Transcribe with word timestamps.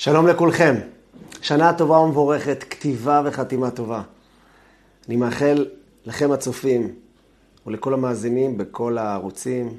שלום 0.00 0.26
לכולכם. 0.26 0.74
שנה 1.42 1.72
טובה 1.72 1.98
ומבורכת, 1.98 2.64
כתיבה 2.70 3.22
וחתימה 3.24 3.70
טובה. 3.70 4.02
אני 5.08 5.16
מאחל 5.16 5.66
לכם 6.04 6.32
הצופים 6.32 6.94
ולכל 7.66 7.94
המאזינים 7.94 8.58
בכל 8.58 8.98
הערוצים 8.98 9.78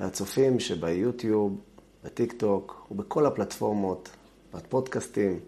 והצופים 0.00 0.60
שביוטיוב, 0.60 1.60
בטיק 2.04 2.32
טוק 2.32 2.86
ובכל 2.90 3.26
הפלטפורמות, 3.26 4.08
בפודקאסטים, 4.54 5.40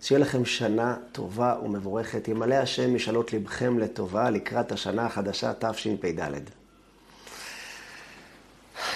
שיהיה 0.00 0.18
לכם 0.18 0.44
שנה 0.44 0.96
טובה 1.12 1.56
ומבורכת. 1.64 2.28
ימלא 2.28 2.54
השם 2.54 2.94
משאלות 2.94 3.32
לבכם 3.32 3.78
לטובה 3.78 4.30
לקראת 4.30 4.72
השנה 4.72 5.06
החדשה 5.06 5.52
תשפ"ד. 5.54 6.30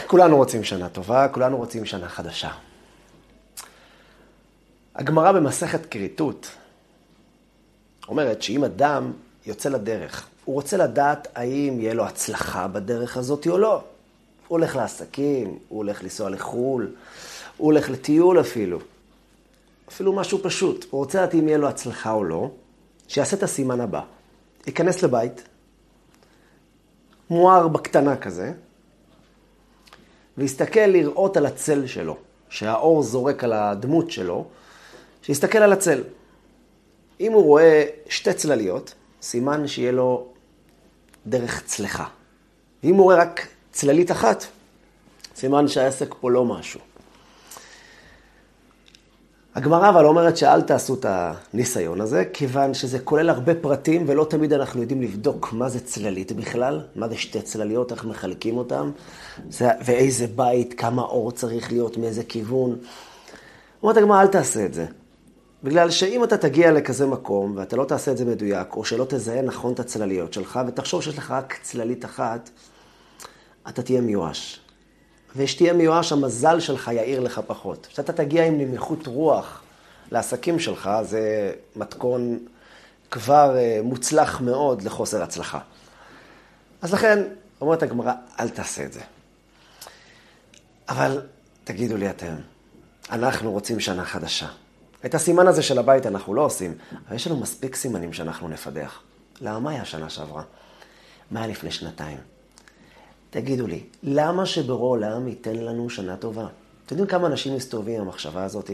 כולנו 0.07 0.37
רוצים 0.37 0.65
שנה 0.65 0.89
טובה, 0.89 1.29
כולנו 1.29 1.57
רוצים 1.57 1.85
שנה 1.85 2.09
חדשה. 2.09 2.51
הגמרא 4.95 5.33
במסכת 5.33 5.87
כריתות 5.87 6.51
אומרת 8.09 8.43
שאם 8.43 8.65
אדם 8.65 9.13
יוצא 9.47 9.69
לדרך, 9.69 10.29
הוא 10.45 10.55
רוצה 10.55 10.77
לדעת 10.77 11.29
האם 11.35 11.81
יהיה 11.81 11.95
לו 11.95 12.05
הצלחה 12.07 12.69
בדרך 12.69 13.17
הזאת 13.17 13.47
או 13.47 13.59
לא. 13.59 13.75
הוא 13.75 13.83
הולך 14.49 14.77
לעסקים, 14.77 15.59
הוא 15.69 15.79
הולך 15.79 16.03
לנסוע 16.03 16.31
לחו"ל, 16.31 16.95
הוא 17.57 17.67
הולך 17.67 17.91
לטיול 17.91 18.41
אפילו. 18.41 18.79
אפילו 19.89 20.13
משהו 20.13 20.39
פשוט. 20.43 20.87
הוא 20.91 20.99
רוצה 20.99 21.19
לדעת 21.23 21.35
אם 21.35 21.49
יהיה 21.49 21.59
לו 21.59 21.69
הצלחה 21.69 22.13
או 22.13 22.25
לא, 22.25 22.51
שיעשה 23.09 23.37
את 23.37 23.43
הסימן 23.43 23.81
הבא. 23.81 24.01
ייכנס 24.67 25.03
לבית, 25.03 25.43
מואר 27.31 27.69
בקטנה 27.69 28.17
כזה, 28.17 28.53
ויסתכל 30.39 30.81
לראות 30.81 31.37
על 31.37 31.47
הצל 31.47 31.87
שלו, 31.87 32.17
שהאור 32.49 33.03
זורק 33.03 33.45
על 33.45 33.53
הדמות 33.53 34.11
שלו, 34.11 34.47
שיסתכל 35.27 35.59
על 35.59 35.73
הצל. 35.73 36.03
אם 37.21 37.33
הוא 37.33 37.45
רואה 37.45 37.85
שתי 38.09 38.33
צלליות, 38.33 38.95
סימן 39.23 39.67
שיהיה 39.67 39.93
לו 39.93 40.27
דרך 41.27 41.63
צלחה. 41.67 42.07
אם 42.85 42.95
הוא 42.95 43.05
רואה 43.05 43.17
רק 43.17 43.47
צללית 43.73 44.11
אחת, 44.11 44.45
סימן 45.37 45.69
שהעסק 45.69 46.15
פה 46.21 46.31
לא 46.31 46.45
משהו. 46.45 46.81
הגמרא 49.55 49.89
אבל 49.89 50.07
אומרת 50.07 50.37
שאל 50.37 50.63
תעשו 50.63 50.95
את 50.95 51.07
הניסיון 51.09 52.01
הזה, 52.01 52.25
כיוון 52.33 52.75
שזה 52.75 52.99
כולל 52.99 53.31
הרבה 53.31 53.55
פרטים, 53.55 54.05
ולא 54.07 54.27
תמיד 54.31 54.53
אנחנו 54.53 54.81
יודעים 54.81 55.03
לבדוק 55.03 55.53
מה 55.53 55.69
זה 55.69 55.81
צללית 55.81 56.33
בכלל, 56.33 56.81
מה 56.97 57.09
זה 57.09 57.17
שתי 57.17 57.43
צלליות, 57.43 57.93
איך 57.93 58.05
מחלקים 58.05 58.57
אותן, 58.57 58.91
ואיזה 59.61 60.27
בית, 60.27 60.75
כמה 60.75 61.03
אור 61.03 61.33
צריך 61.33 61.73
להיות, 61.73 61.97
מאיזה 61.97 62.25
כיוון. 62.25 62.77
אומרת 63.83 63.97
הגמרא, 63.97 64.23
אל 64.23 64.27
תעשה 64.27 64.67
את 64.67 64.75
זה. 64.75 64.87
בגלל 65.65 65.91
שאם 65.91 66.25
אתה 66.25 66.39
תגיע 66.39 66.73
לכזה 66.73 67.07
מקום, 67.07 67.57
ואתה 67.57 67.77
לא 67.77 67.85
תעשה 67.85 68.11
את 68.13 68.17
זה 68.17 68.25
מדויק, 68.25 68.77
או 68.77 68.85
שלא 68.85 69.07
תזהה 69.09 69.43
נכון 69.43 69.73
את 69.73 69.81
הצלליות 69.81 70.33
שלך, 70.33 70.61
ותחשוב 70.69 71.03
שיש 71.03 71.19
לך 71.19 71.31
רק 71.31 71.59
צללית 71.63 72.05
אחת, 72.05 72.51
אתה 73.69 73.83
תהיה 73.83 74.01
מיואש. 74.01 74.61
ושתהיה 75.37 75.73
מיואש, 75.73 76.13
המזל 76.13 76.61
שלך 76.61 76.91
יאיר 76.95 77.21
לך 77.21 77.41
פחות. 77.47 77.87
כשאתה 77.91 78.13
תגיע 78.13 78.47
עם 78.47 78.59
נמיכות 78.59 79.07
רוח 79.07 79.63
לעסקים 80.11 80.59
שלך, 80.59 80.91
זה 81.03 81.53
מתכון 81.77 82.39
כבר 83.11 83.57
אה, 83.57 83.81
מוצלח 83.83 84.41
מאוד 84.41 84.83
לחוסר 84.83 85.23
הצלחה. 85.23 85.59
אז 86.83 86.95
לכן, 86.95 87.23
אומרת 87.61 87.83
הגמרא, 87.83 88.13
אל 88.41 88.49
תעשה 88.49 88.85
את 88.85 88.93
זה. 88.93 89.01
אבל 90.89 91.21
תגידו 91.65 91.97
לי 91.97 92.11
אתם, 92.11 92.35
אנחנו 93.11 93.53
רוצים 93.53 93.81
שנה 93.81 94.05
חדשה. 94.05 94.64
את 95.07 95.15
הסימן 95.15 95.47
הזה 95.47 95.63
של 95.63 95.79
הבית 95.79 96.07
אנחנו 96.07 96.35
לא 96.35 96.45
עושים, 96.45 96.75
אבל 97.09 97.17
יש 97.17 97.27
לנו 97.27 97.37
מספיק 97.37 97.77
סימנים 97.77 98.13
שאנחנו 98.13 98.49
נפדח. 98.49 99.03
למה 99.41 99.59
מה 99.59 99.71
היה 99.71 99.85
שנה 99.85 100.11
שעברה? 100.11 100.43
מה 101.31 101.41
היה 101.41 101.49
לפני 101.49 101.71
שנתיים? 101.71 102.19
תגידו 103.31 103.67
לי, 103.67 103.83
למה 104.03 104.47
שבורא 104.47 104.89
עולם 104.89 105.29
ייתן 105.29 105.57
לנו 105.57 105.91
שנה 105.91 106.17
טובה? 106.17 106.47
אתם 106.87 106.95
יודעים 106.95 107.07
כמה 107.09 107.27
אנשים 107.27 107.57
מסתובבים 107.57 107.95
עם 107.95 108.01
המחשבה 108.01 108.45
הזאת? 108.45 108.71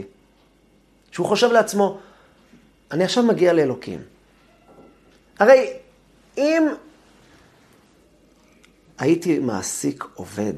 שהוא 1.11 1.27
חושב 1.27 1.51
לעצמו, 1.51 1.99
אני 2.91 3.03
עכשיו 3.03 3.23
מגיע 3.23 3.53
לאלוקים. 3.53 4.01
הרי 5.39 5.73
אם 6.37 6.67
הייתי 8.97 9.39
מעסיק 9.39 10.05
עובד 10.15 10.53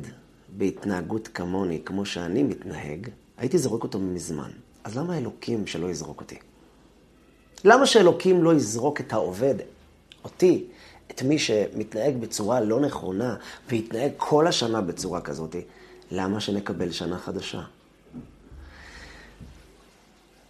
בהתנהגות 0.50 1.28
כמוני, 1.28 1.82
כמו 1.86 2.06
שאני 2.06 2.44
מתנהג, 2.44 3.10
הייתי 3.38 3.58
זורק 3.58 3.84
אותו 3.84 4.00
מזמן. 4.00 4.52
אז 4.84 4.98
למה 4.98 5.18
אלוקים 5.18 5.68
שלא 5.68 5.90
יזרוק 5.90 6.22
אותי? 6.22 6.38
למה 7.64 7.86
שאלוקים 7.86 8.44
לא 8.44 8.54
יזרוק 8.54 9.02
את 9.02 9.14
העובד, 9.14 9.56
אותי, 10.24 10.66
את 11.12 11.22
מי 11.22 11.40
שמתנהג 11.40 12.18
בצורה 12.18 12.62
לא 12.62 12.80
נכונה 12.80 13.36
ויתנהג 13.70 14.12
כל 14.18 14.48
השנה 14.48 14.82
בצורה 14.82 15.22
כזאת, 15.22 15.56
למה 16.12 16.40
שנקבל 16.40 16.92
שנה 16.92 17.18
חדשה? 17.18 17.62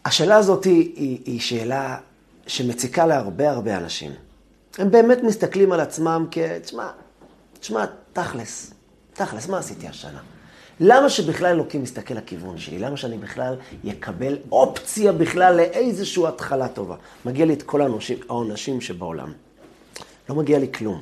השאלה 0.06 0.36
הזאת 0.36 0.64
היא, 0.64 1.20
היא 1.26 1.40
שאלה 1.40 1.98
שמציקה 2.48 3.06
להרבה 3.06 3.52
הרבה 3.52 3.78
אנשים. 3.78 4.12
הם 4.78 4.92
באמת 4.92 5.24
מסתכלים 5.24 5.72
על 5.72 5.80
עצמם 5.80 6.28
כ... 6.32 6.38
תשמע, 6.38 6.92
תשמע, 7.60 7.86
תכלס, 8.14 8.74
תכלס, 9.14 9.48
מה 9.48 9.58
עשיתי 9.58 9.88
השנה? 9.88 10.20
למה 10.80 11.10
שבכלל 11.10 11.54
אלוקים 11.54 11.84
מסתכל 11.84 12.14
לכיוון 12.14 12.58
שלי? 12.58 12.80
למה 12.80 12.98
שאני 12.98 13.18
בכלל 13.18 13.56
יקבל 13.84 14.38
אופציה 14.52 15.12
בכלל 15.12 15.56
לאיזושהי 15.56 16.28
התחלה 16.28 16.68
טובה? 16.68 16.96
מגיע 17.26 17.46
לי 17.46 17.54
את 17.54 17.64
כל 17.64 17.82
האנשים, 17.82 18.18
העונשים 18.30 18.82
שבעולם. 18.82 19.34
לא 20.30 20.36
מגיע 20.36 20.60
לי 20.60 20.72
כלום. 20.72 21.02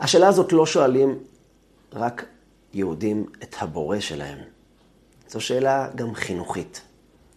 השאלה 0.00 0.28
הזאת 0.28 0.52
לא 0.52 0.66
שואלים 0.66 1.18
רק 1.92 2.24
יהודים 2.74 3.26
את 3.42 3.56
הבורא 3.60 4.00
שלהם. 4.00 4.38
זו 5.28 5.40
שאלה 5.40 5.88
גם 5.94 6.14
חינוכית. 6.14 6.82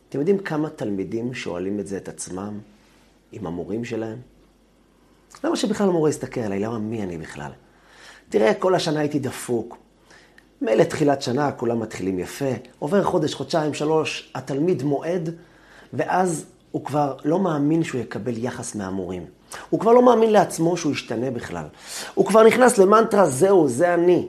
אתם 0.10 0.20
יודעים 0.20 0.38
כמה 0.38 0.70
תלמידים 0.70 1.34
שואלים 1.34 1.80
את 1.80 1.88
זה 1.88 1.98
את 1.98 2.08
עצמם 2.08 2.60
עם 3.32 3.48
המורים 3.48 3.86
שלהם? 3.86 4.18
למה 5.44 5.56
שבכלל 5.56 5.88
המורה 5.88 6.10
יסתכל 6.10 6.42
עליי? 6.42 6.60
למה 6.60 6.80
מי 6.80 7.04
אני 7.04 7.18
בכלל? 7.18 7.52
תראה, 8.30 8.54
כל 8.54 8.76
השנה 8.76 9.00
הייתי 9.00 9.20
דפוק. 9.20 9.85
מילא 10.66 10.84
תחילת 10.84 11.22
שנה, 11.22 11.52
כולם 11.52 11.80
מתחילים 11.80 12.20
יפה. 12.20 12.52
עובר 12.80 13.04
חודש, 13.04 13.34
חודשיים, 13.34 13.74
שלוש, 13.74 14.32
התלמיד 14.36 14.84
מועד, 14.84 15.30
ואז 15.94 16.46
הוא 16.72 16.86
כבר 16.86 17.16
לא 17.26 17.40
מאמין 17.40 17.84
שהוא 17.84 18.02
יקבל 18.02 18.34
יחס 18.38 18.76
מהמורים. 18.76 19.26
הוא 19.70 19.80
כבר 19.80 19.94
לא 19.94 20.02
מאמין 20.02 20.32
לעצמו 20.32 20.78
שהוא 20.78 20.92
ישתנה 20.92 21.32
בכלל. 21.32 21.66
הוא 22.14 22.26
כבר 22.26 22.44
נכנס 22.44 22.78
למנטרה, 22.78 23.30
זהו, 23.30 23.68
זה 23.68 23.94
אני. 23.94 24.28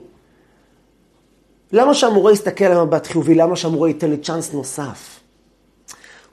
למה 1.71 1.93
שהמורה 1.93 2.31
יסתכל 2.31 2.65
על 2.65 2.83
מבט 2.83 3.07
חיובי? 3.07 3.35
למה 3.35 3.55
שהמורה 3.55 3.87
ייתן 3.87 4.09
לי 4.09 4.17
צ'אנס 4.17 4.53
נוסף? 4.53 5.19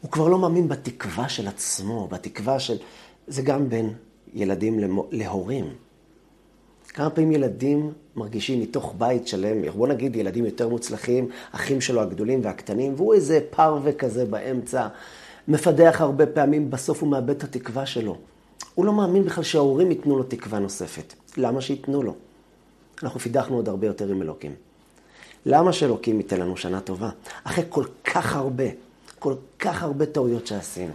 הוא 0.00 0.10
כבר 0.10 0.28
לא 0.28 0.38
מאמין 0.38 0.68
בתקווה 0.68 1.28
של 1.28 1.48
עצמו, 1.48 2.08
בתקווה 2.08 2.60
של... 2.60 2.76
זה 3.26 3.42
גם 3.42 3.68
בין 3.68 3.92
ילדים 4.34 4.98
להורים. 5.10 5.74
כמה 6.88 7.10
פעמים 7.10 7.32
ילדים 7.32 7.92
מרגישים 8.16 8.60
מתוך 8.60 8.94
בית 8.98 9.28
שלם, 9.28 9.70
בוא 9.70 9.88
נגיד 9.88 10.16
ילדים 10.16 10.44
יותר 10.44 10.68
מוצלחים, 10.68 11.28
אחים 11.52 11.80
שלו 11.80 12.00
הגדולים 12.00 12.40
והקטנים, 12.42 12.94
והוא 12.96 13.14
איזה 13.14 13.40
פרווה 13.50 13.92
כזה 13.92 14.24
באמצע, 14.24 14.88
מפדח 15.48 15.96
הרבה 16.00 16.26
פעמים, 16.26 16.70
בסוף 16.70 17.02
הוא 17.02 17.10
מאבד 17.10 17.30
את 17.30 17.42
התקווה 17.42 17.86
שלו. 17.86 18.16
הוא 18.74 18.84
לא 18.84 18.92
מאמין 18.92 19.24
בכלל 19.24 19.44
שההורים 19.44 19.90
ייתנו 19.90 20.16
לו 20.16 20.22
תקווה 20.22 20.58
נוספת. 20.58 21.14
למה 21.36 21.60
שייתנו 21.60 22.02
לו? 22.02 22.14
אנחנו 23.02 23.20
פידחנו 23.20 23.56
עוד 23.56 23.68
הרבה 23.68 23.86
יותר 23.86 24.08
עם 24.08 24.22
אלוקים. 24.22 24.54
למה 25.46 25.72
שאלוקים 25.72 26.16
ייתן 26.16 26.40
לנו 26.40 26.56
שנה 26.56 26.80
טובה? 26.80 27.10
אחרי 27.44 27.64
כל 27.68 27.84
כך 28.04 28.36
הרבה, 28.36 28.64
כל 29.18 29.34
כך 29.58 29.82
הרבה 29.82 30.06
טעויות 30.06 30.46
שעשינו. 30.46 30.92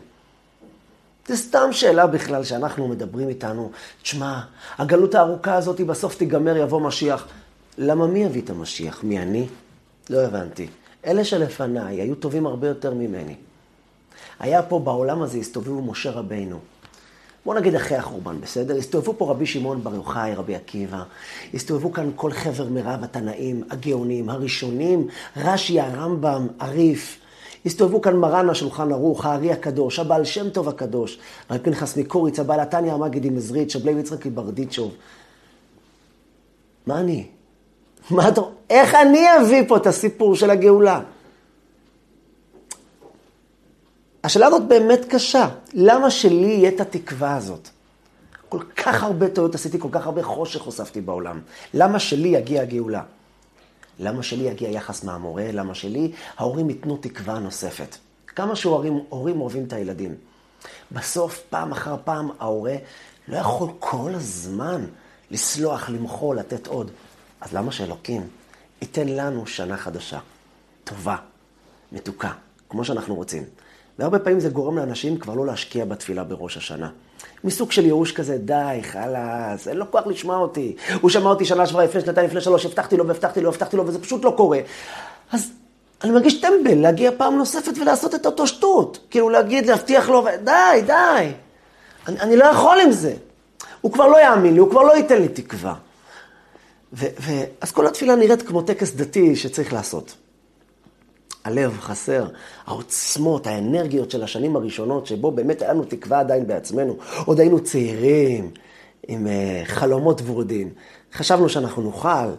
זה 1.29 1.37
סתם 1.37 1.69
שאלה 1.71 2.07
בכלל 2.07 2.43
שאנחנו 2.43 2.87
מדברים 2.87 3.29
איתנו, 3.29 3.71
תשמע, 4.01 4.39
הגלות 4.77 5.15
הארוכה 5.15 5.55
הזאת 5.55 5.81
בסוף 5.81 6.15
תיגמר, 6.15 6.57
יבוא 6.57 6.81
משיח. 6.81 7.27
למה 7.77 8.07
מי 8.07 8.23
יביא 8.23 8.41
את 8.41 8.49
המשיח? 8.49 9.03
מי 9.03 9.19
אני? 9.19 9.47
לא 10.09 10.21
הבנתי. 10.21 10.67
אלה 11.05 11.23
שלפניי 11.23 12.01
היו 12.01 12.15
טובים 12.15 12.45
הרבה 12.45 12.67
יותר 12.67 12.93
ממני. 12.93 13.35
היה 14.39 14.63
פה 14.63 14.79
בעולם 14.79 15.21
הזה, 15.21 15.37
הסתובבו 15.37 15.81
משה 15.81 16.11
רבינו. 16.11 16.59
בוא 17.45 17.55
נגיד 17.55 17.75
אחרי 17.75 17.97
החורבן, 17.97 18.41
בסדר? 18.41 18.77
הסתובבו 18.77 19.13
פה 19.17 19.31
רבי 19.31 19.45
שמעון 19.45 19.83
בר 19.83 19.95
יוחאי, 19.95 20.35
רבי 20.35 20.55
עקיבא, 20.55 21.03
הסתובבו 21.53 21.93
כאן 21.93 22.11
כל 22.15 22.31
חבר 22.31 22.69
מרב 22.69 23.03
התנאים, 23.03 23.63
הגאונים, 23.69 24.29
הראשונים, 24.29 25.07
רש"י, 25.37 25.79
הרמב"ם, 25.79 26.47
הריף. 26.59 27.19
הסתובבו 27.65 28.01
כאן 28.01 28.15
מרן 28.15 28.49
השולחן 28.49 28.91
ערוך, 28.91 29.25
הארי 29.25 29.51
הקדוש, 29.51 29.99
הבעל 29.99 30.25
שם 30.25 30.49
טוב 30.49 30.69
הקדוש, 30.69 31.19
רבי 31.51 31.59
פנחס 31.59 31.97
מקוריץ, 31.97 32.39
הבעל 32.39 32.59
התניא 32.59 32.93
המגידי 32.93 33.29
מזריץ', 33.29 33.73
שבלי 33.73 33.91
יצחק 33.91 34.25
ברדיצ'וב. 34.25 34.93
מה 36.87 36.99
אני? 36.99 37.27
מה 38.11 38.27
אתה... 38.27 38.41
איך 38.69 38.95
אני 38.95 39.25
אביא 39.41 39.63
פה 39.67 39.77
את 39.77 39.87
הסיפור 39.87 40.35
של 40.35 40.49
הגאולה? 40.49 41.01
השאלה 44.23 44.47
הזאת 44.47 44.67
באמת 44.67 45.05
קשה. 45.09 45.49
למה 45.73 46.09
שלי 46.09 46.47
יהיה 46.47 46.69
את 46.69 46.81
התקווה 46.81 47.35
הזאת? 47.35 47.69
כל 48.49 48.59
כך 48.75 49.03
הרבה 49.03 49.27
טעויות 49.29 49.55
עשיתי, 49.55 49.79
כל 49.79 49.87
כך 49.91 50.05
הרבה 50.05 50.23
חושך 50.23 50.61
הוספתי 50.61 51.01
בעולם. 51.01 51.39
למה 51.73 51.99
שלי 51.99 52.27
יגיע 52.27 52.61
הגאולה? 52.61 53.01
למה 53.99 54.23
שלי 54.23 54.43
יגיע 54.43 54.69
יחס 54.69 55.03
מהמורה? 55.03 55.51
למה 55.51 55.75
שלי 55.75 56.11
ההורים 56.37 56.69
ייתנו 56.69 56.97
תקווה 56.97 57.39
נוספת? 57.39 57.97
כמה 58.27 58.55
שהורים 58.55 59.41
אוהבים 59.41 59.65
את 59.65 59.73
הילדים. 59.73 60.15
בסוף, 60.91 61.43
פעם 61.49 61.71
אחר 61.71 61.95
פעם, 62.03 62.29
ההורה 62.39 62.75
לא 63.27 63.37
יכול 63.37 63.69
כל 63.79 64.11
הזמן 64.15 64.85
לסלוח, 65.31 65.89
למחול, 65.89 66.39
לתת 66.39 66.67
עוד. 66.67 66.91
אז 67.41 67.53
למה 67.53 67.71
שאלוקים 67.71 68.27
ייתן 68.81 69.07
לנו 69.07 69.47
שנה 69.47 69.77
חדשה, 69.77 70.19
טובה, 70.83 71.15
מתוקה, 71.91 72.31
כמו 72.69 72.85
שאנחנו 72.85 73.15
רוצים? 73.15 73.43
והרבה 73.99 74.19
פעמים 74.19 74.39
זה 74.39 74.49
גורם 74.49 74.77
לאנשים 74.77 75.17
כבר 75.17 75.33
לא 75.33 75.45
להשקיע 75.45 75.85
בתפילה 75.85 76.23
בראש 76.23 76.57
השנה. 76.57 76.89
מסוג 77.43 77.71
של 77.71 77.85
ייאוש 77.85 78.11
כזה, 78.11 78.37
די, 78.37 78.79
חלאס, 78.81 79.67
אין 79.67 79.77
לו 79.77 79.91
כוח 79.91 80.07
לשמוע 80.07 80.37
אותי. 80.37 80.75
הוא 81.01 81.09
שמע 81.09 81.29
אותי 81.29 81.45
שנה 81.45 81.65
שעברה, 81.65 81.83
לפני 81.83 82.01
שנתיים, 82.01 82.27
לפני 82.27 82.41
שלוש, 82.41 82.65
הבטחתי 82.65 82.97
לו 82.97 83.07
והבטחתי 83.07 83.41
לו 83.41 83.51
והבטחתי 83.51 83.77
לו, 83.77 83.87
וזה 83.87 83.99
פשוט 84.01 84.25
לא 84.25 84.33
קורה. 84.37 84.59
אז 85.31 85.51
אני 86.03 86.11
מרגיש 86.11 86.41
טמבל 86.41 86.75
להגיע 86.75 87.11
פעם 87.17 87.37
נוספת 87.37 87.77
ולעשות 87.81 88.15
את 88.15 88.25
אותו 88.25 88.47
שטות. 88.47 88.99
כאילו 89.09 89.29
להגיד, 89.29 89.65
להבטיח 89.65 90.09
לו, 90.09 90.25
די, 90.43 90.81
די. 90.85 91.31
אני, 92.07 92.19
אני 92.19 92.37
לא 92.37 92.45
יכול 92.45 92.77
עם 92.83 92.91
זה. 92.91 93.13
הוא 93.81 93.91
כבר 93.91 94.07
לא 94.07 94.17
יאמין 94.21 94.53
לי, 94.53 94.59
הוא 94.59 94.69
כבר 94.69 94.81
לא 94.81 94.97
ייתן 94.97 95.21
לי 95.21 95.27
תקווה. 95.27 95.73
ו, 96.93 97.05
ו, 97.19 97.31
אז 97.61 97.71
כל 97.71 97.87
התפילה 97.87 98.15
נראית 98.15 98.41
כמו 98.41 98.61
טקס 98.61 98.91
דתי 98.91 99.35
שצריך 99.35 99.73
לעשות. 99.73 100.15
הלב 101.43 101.77
חסר, 101.79 102.27
העוצמות, 102.65 103.47
האנרגיות 103.47 104.11
של 104.11 104.23
השנים 104.23 104.55
הראשונות, 104.55 105.05
שבו 105.05 105.31
באמת 105.31 105.61
היה 105.61 105.73
לנו 105.73 105.83
תקווה 105.83 106.19
עדיין 106.19 106.47
בעצמנו. 106.47 106.97
עוד 107.25 107.39
היינו 107.39 107.63
צעירים, 107.63 108.51
עם 109.07 109.27
uh, 109.27 109.65
חלומות 109.65 110.21
ורודים. 110.25 110.73
חשבנו 111.13 111.49
שאנחנו 111.49 111.81
נוכל, 111.81 112.29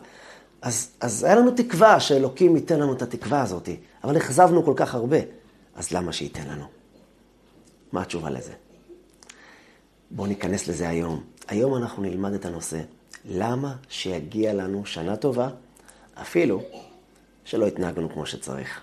אז, 0.62 0.90
אז 1.00 1.24
היה 1.24 1.34
לנו 1.34 1.50
תקווה 1.50 2.00
שאלוקים 2.00 2.56
ייתן 2.56 2.80
לנו 2.80 2.92
את 2.92 3.02
התקווה 3.02 3.42
הזאת, 3.42 3.68
אבל 4.04 4.16
אכזבנו 4.16 4.64
כל 4.64 4.72
כך 4.76 4.94
הרבה, 4.94 5.16
אז 5.74 5.92
למה 5.92 6.12
שייתן 6.12 6.46
לנו? 6.48 6.64
מה 7.92 8.02
התשובה 8.02 8.30
לזה? 8.30 8.52
בואו 10.10 10.26
ניכנס 10.26 10.68
לזה 10.68 10.88
היום. 10.88 11.22
היום 11.48 11.76
אנחנו 11.76 12.02
נלמד 12.02 12.32
את 12.32 12.44
הנושא. 12.44 12.80
למה 13.24 13.74
שיגיע 13.88 14.54
לנו 14.54 14.86
שנה 14.86 15.16
טובה, 15.16 15.48
אפילו 16.14 16.62
שלא 17.44 17.66
התנהגנו 17.66 18.12
כמו 18.12 18.26
שצריך. 18.26 18.80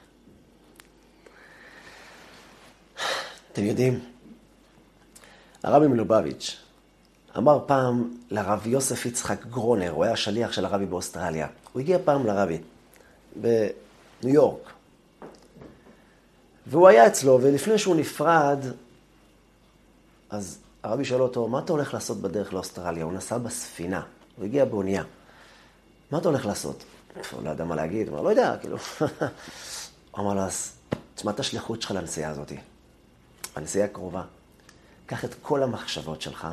אתם 3.57 3.65
יודעים, 3.65 3.99
הרבי 5.63 5.87
מלובביץ' 5.87 6.57
אמר 7.37 7.59
פעם 7.65 8.17
לרב 8.29 8.67
יוסף 8.67 9.05
יצחק 9.05 9.45
גרונר, 9.45 9.91
הוא 9.91 10.03
היה 10.03 10.15
שליח 10.15 10.51
של 10.51 10.65
הרבי 10.65 10.85
באוסטרליה. 10.85 11.47
הוא 11.73 11.79
הגיע 11.79 11.97
פעם 12.05 12.25
לרבי 12.25 12.57
בניו 13.35 13.73
יורק. 14.23 14.71
והוא 16.67 16.87
היה 16.87 17.07
אצלו, 17.07 17.39
ולפני 17.41 17.77
שהוא 17.77 17.95
נפרד, 17.95 18.59
אז 20.29 20.59
הרבי 20.83 21.05
שואל 21.05 21.21
אותו, 21.21 21.47
מה 21.47 21.59
אתה 21.59 21.73
הולך 21.73 21.93
לעשות 21.93 22.17
בדרך 22.17 22.53
לאוסטרליה? 22.53 23.03
הוא 23.03 23.13
נסע 23.13 23.37
בספינה, 23.37 24.01
הוא 24.37 24.45
הגיע 24.45 24.65
באונייה. 24.65 25.03
מה 26.11 26.17
אתה 26.17 26.29
הולך 26.29 26.45
לעשות? 26.45 26.83
הוא 27.31 27.43
לא 27.43 27.49
ידע 27.49 27.63
מה 27.63 27.75
להגיד, 27.75 28.07
הוא 28.07 28.15
אמר, 28.15 28.23
לא 28.23 28.29
יודע, 28.29 28.55
כאילו. 28.61 28.77
הוא 30.11 30.19
אמר 30.25 30.33
לו, 30.33 30.41
אז 30.41 30.71
תשמע 31.15 31.31
את 31.31 31.39
השליחות 31.39 31.81
שלך 31.81 31.91
לנסיעה 31.91 32.31
הזאת. 32.31 32.51
הנסיעה 33.57 33.85
הקרובה. 33.85 34.23
קח 35.05 35.25
את 35.25 35.35
כל 35.41 35.63
המחשבות 35.63 36.21
שלך, 36.21 36.47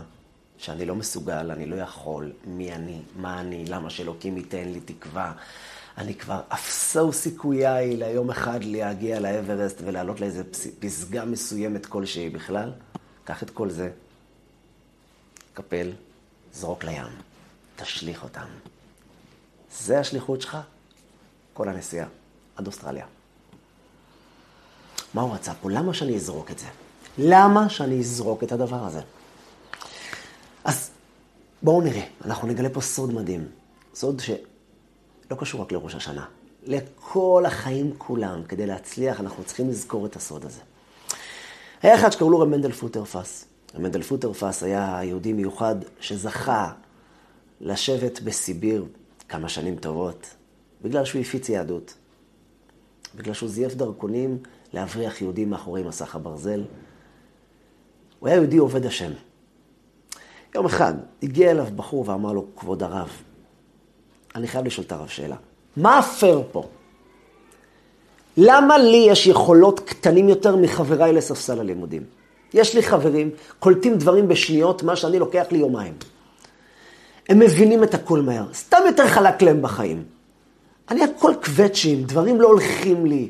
שאני 0.59 0.87
לא 0.87 0.95
מסוגל, 0.95 1.51
אני 1.51 1.67
לא 1.67 1.77
יכול, 1.77 2.33
מי 2.45 2.73
אני, 2.73 3.01
מה 3.17 3.41
אני, 3.41 3.65
למה 3.65 3.91
שאלוקים 3.91 4.37
ייתן 4.37 4.69
לי 4.69 4.81
תקווה. 4.81 5.33
אני 5.99 6.15
כבר 6.15 6.41
אפסו 6.49 7.13
סיכוייי 7.13 7.97
ליום 7.97 8.31
אחד 8.31 8.65
להגיע 8.65 9.21
לאברסט 9.21 9.81
ולעלות 9.85 10.21
לאיזה 10.21 10.43
פסגה 10.81 11.25
מסוימת 11.25 11.87
כלשהי 11.87 12.31
בכלל. 12.31 12.73
קח 13.25 13.43
את 13.43 13.51
כל 13.51 13.71
זה, 13.71 13.91
קפל, 15.55 15.93
זרוק 16.53 16.85
לים, 16.85 17.07
תשליך 17.77 18.23
אותם. 18.23 18.47
זה 19.73 20.01
השליחות 20.01 20.41
שלך, 20.41 20.59
כל 21.55 21.69
הנסיעה, 21.69 22.07
עד 22.57 22.67
אוסטרליה. 22.67 23.07
מה 25.15 25.23
הוא 25.23 25.35
רצה 25.35 25.55
פה? 25.55 25.71
למה 25.71 25.95
שאני 25.95 26.17
אזרוק 26.17 26.51
את 26.51 26.59
זה? 26.59 26.67
למה 27.19 27.69
שאני 27.69 28.01
אזרוק 28.01 28.45
את 28.45 28.53
הדבר 28.53 28.85
הזה? 28.85 29.01
אז 30.65 30.91
בואו 31.63 31.81
נראה, 31.81 32.05
אנחנו 32.25 32.49
נגלה 32.49 32.69
פה 32.69 32.81
סוד 32.81 33.13
מדהים. 33.15 33.49
סוד 33.95 34.21
שלא 34.21 35.37
קשור 35.39 35.63
רק 35.63 35.73
לראש 35.73 35.95
השנה. 35.95 36.25
לכל 36.63 37.45
החיים 37.47 37.95
כולם, 37.99 38.45
כדי 38.45 38.67
להצליח, 38.67 39.21
אנחנו 39.21 39.45
צריכים 39.45 39.69
לזכור 39.69 40.07
את 40.07 40.17
הסוד 40.17 40.45
הזה. 40.45 40.61
היה 41.83 41.95
אחד 41.95 42.11
שקראו 42.11 42.31
לו 42.31 42.41
רב 42.41 42.49
מנדל 42.49 42.73
פוטרפס. 42.73 43.45
רב 43.75 43.81
מנדל 43.81 44.03
פוטרפס 44.03 44.63
היה 44.63 45.01
יהודי 45.03 45.33
מיוחד 45.33 45.77
שזכה 46.01 46.73
לשבת 47.61 48.21
בסיביר 48.21 48.85
כמה 49.29 49.49
שנים 49.49 49.77
טובות, 49.77 50.27
בגלל 50.83 51.05
שהוא 51.05 51.21
הפיץ 51.21 51.49
יהדות. 51.49 51.95
בגלל 53.15 53.35
שהוא 53.35 53.49
זייף 53.49 53.75
דרכונים 53.75 54.39
להבריח 54.73 55.21
יהודים 55.21 55.51
מאחורי 55.51 55.83
מסך 55.83 56.15
הברזל. 56.15 56.63
הוא 58.19 58.29
היה 58.29 58.37
יהודי 58.37 58.57
עובד 58.57 58.87
השם. 58.87 59.11
יום 60.55 60.67
אחד 60.67 60.95
הגיע 61.23 61.51
אליו 61.51 61.67
בחור 61.77 62.09
ואמר 62.09 62.33
לו, 62.33 62.47
כבוד 62.57 62.83
הרב, 62.83 63.09
אני 64.35 64.49
חייב 64.49 64.67
לשאול 64.67 64.87
את 64.87 64.93
הרב 64.93 65.09
שאלה. 65.09 65.37
מה 65.77 65.99
הפייר 65.99 66.43
פה? 66.53 66.69
למה 68.37 68.79
לי 68.79 69.07
יש 69.09 69.27
יכולות 69.27 69.81
קטנים 69.81 70.29
יותר 70.29 70.57
מחבריי 70.57 71.13
לספסל 71.13 71.61
הלימודים? 71.61 72.03
יש 72.55 72.75
לי 72.75 72.83
חברים, 72.83 73.31
קולטים 73.59 73.99
דברים 73.99 74.29
בשניות, 74.29 74.83
מה 74.83 74.97
שאני 74.97 75.19
לוקח 75.19 75.47
לי 75.51 75.59
יומיים. 75.59 75.95
הם 77.29 77.39
מבינים 77.39 77.85
את 77.85 77.95
הכל 77.95 78.21
מהר. 78.21 78.45
סתם 78.55 78.79
יותר 78.87 79.09
חלק 79.09 79.43
להם 79.43 79.63
בחיים. 79.63 80.05
אני 80.91 81.05
הכל 81.05 81.33
קווצ'ים, 81.45 82.05
דברים 82.05 82.41
לא 82.41 82.49
הולכים 82.49 83.07
לי. 83.07 83.29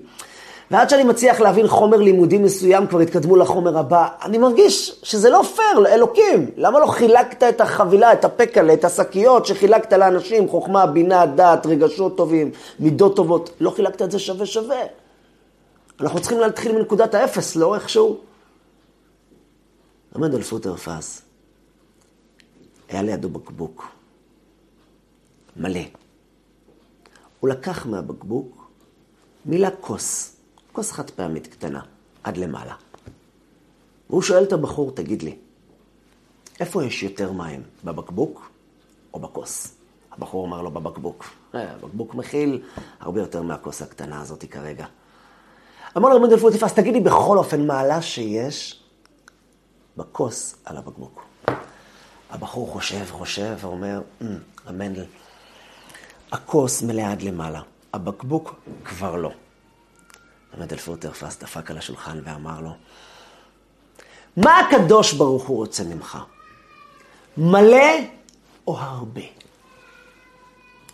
ועד 0.70 0.90
שאני 0.90 1.04
מצליח 1.04 1.40
להבין 1.40 1.68
חומר 1.68 1.96
לימודי 1.96 2.38
מסוים, 2.38 2.86
כבר 2.86 3.00
התקדמו 3.00 3.36
לחומר 3.36 3.78
הבא. 3.78 4.08
אני 4.22 4.38
מרגיש 4.38 5.00
שזה 5.02 5.30
לא 5.30 5.42
פייר, 5.56 5.86
אלוקים. 5.86 6.50
למה 6.56 6.78
לא 6.78 6.86
חילקת 6.86 7.42
את 7.42 7.60
החבילה, 7.60 8.12
את 8.12 8.24
הפקלה, 8.24 8.72
את 8.72 8.84
השקיות 8.84 9.46
שחילקת 9.46 9.92
לאנשים, 9.92 10.48
חוכמה, 10.48 10.86
בינה, 10.86 11.26
דעת, 11.26 11.66
רגשות 11.66 12.16
טובים, 12.16 12.50
מידות 12.78 13.16
טובות, 13.16 13.50
לא 13.60 13.70
חילקת 13.70 14.02
את 14.02 14.10
זה 14.10 14.18
שווה 14.18 14.46
שווה. 14.46 14.82
אנחנו 16.00 16.20
צריכים 16.20 16.40
להתחיל 16.40 16.76
מנקודת 16.78 17.14
האפס, 17.14 17.56
לא 17.56 17.74
איכשהו. 17.74 18.18
עמד 20.16 20.34
על 20.34 20.42
פוטר 20.42 20.76
פס. 20.76 21.22
היה 22.88 23.02
לידו 23.02 23.28
בקבוק. 23.28 23.86
מלא. 25.56 25.80
הוא 27.40 27.50
לקח 27.50 27.86
מהבקבוק 27.86 28.70
מילה 29.46 29.70
כוס. 29.70 30.33
כוס 30.74 30.92
חד 30.92 31.10
פעמית 31.10 31.46
קטנה, 31.46 31.80
עד 32.24 32.36
למעלה. 32.36 32.74
והוא 34.10 34.22
שואל 34.22 34.42
את 34.42 34.52
הבחור, 34.52 34.90
תגיד 34.90 35.22
לי, 35.22 35.36
איפה 36.60 36.84
יש 36.84 37.02
יותר 37.02 37.32
מים, 37.32 37.62
בבקבוק 37.84 38.50
או 39.14 39.20
בכוס? 39.20 39.74
הבחור 40.12 40.46
אמר 40.46 40.62
לו, 40.62 40.70
בבקבוק. 40.70 41.24
אה, 41.54 41.72
הבקבוק 41.72 42.14
מכיל 42.14 42.62
הרבה 43.00 43.20
יותר 43.20 43.42
מהכוס 43.42 43.82
הקטנה 43.82 44.20
הזאת 44.20 44.44
כרגע. 44.50 44.86
אמר 45.96 46.08
לו 46.08 46.16
רבי 46.16 46.28
דלפוטיפס, 46.28 46.72
תגיד 46.72 46.94
לי 46.94 47.00
בכל 47.00 47.38
אופן 47.38 47.66
מעלה 47.66 48.02
שיש 48.02 48.82
בכוס 49.96 50.56
על 50.64 50.76
הבקבוק. 50.76 51.24
הבחור 52.30 52.68
חושב, 52.68 53.04
חושב, 53.10 53.56
ואומר, 53.60 54.00
המנדל, 54.66 55.00
אמ, 55.00 55.06
הכוס 56.32 56.82
מלאה 56.82 57.12
עד 57.12 57.22
למעלה, 57.22 57.60
הבקבוק 57.92 58.54
כבר 58.84 59.16
לא. 59.16 59.30
עמד 60.56 60.72
אל 60.72 60.78
פוטרפס, 60.78 61.38
דפק 61.38 61.70
על 61.70 61.78
השולחן 61.78 62.20
ואמר 62.24 62.60
לו, 62.60 62.70
מה 64.36 64.58
הקדוש 64.58 65.12
ברוך 65.12 65.46
הוא 65.46 65.56
רוצה 65.56 65.84
ממך? 65.84 66.18
מלא 67.36 67.86
או 68.66 68.78
הרבה? 68.78 69.20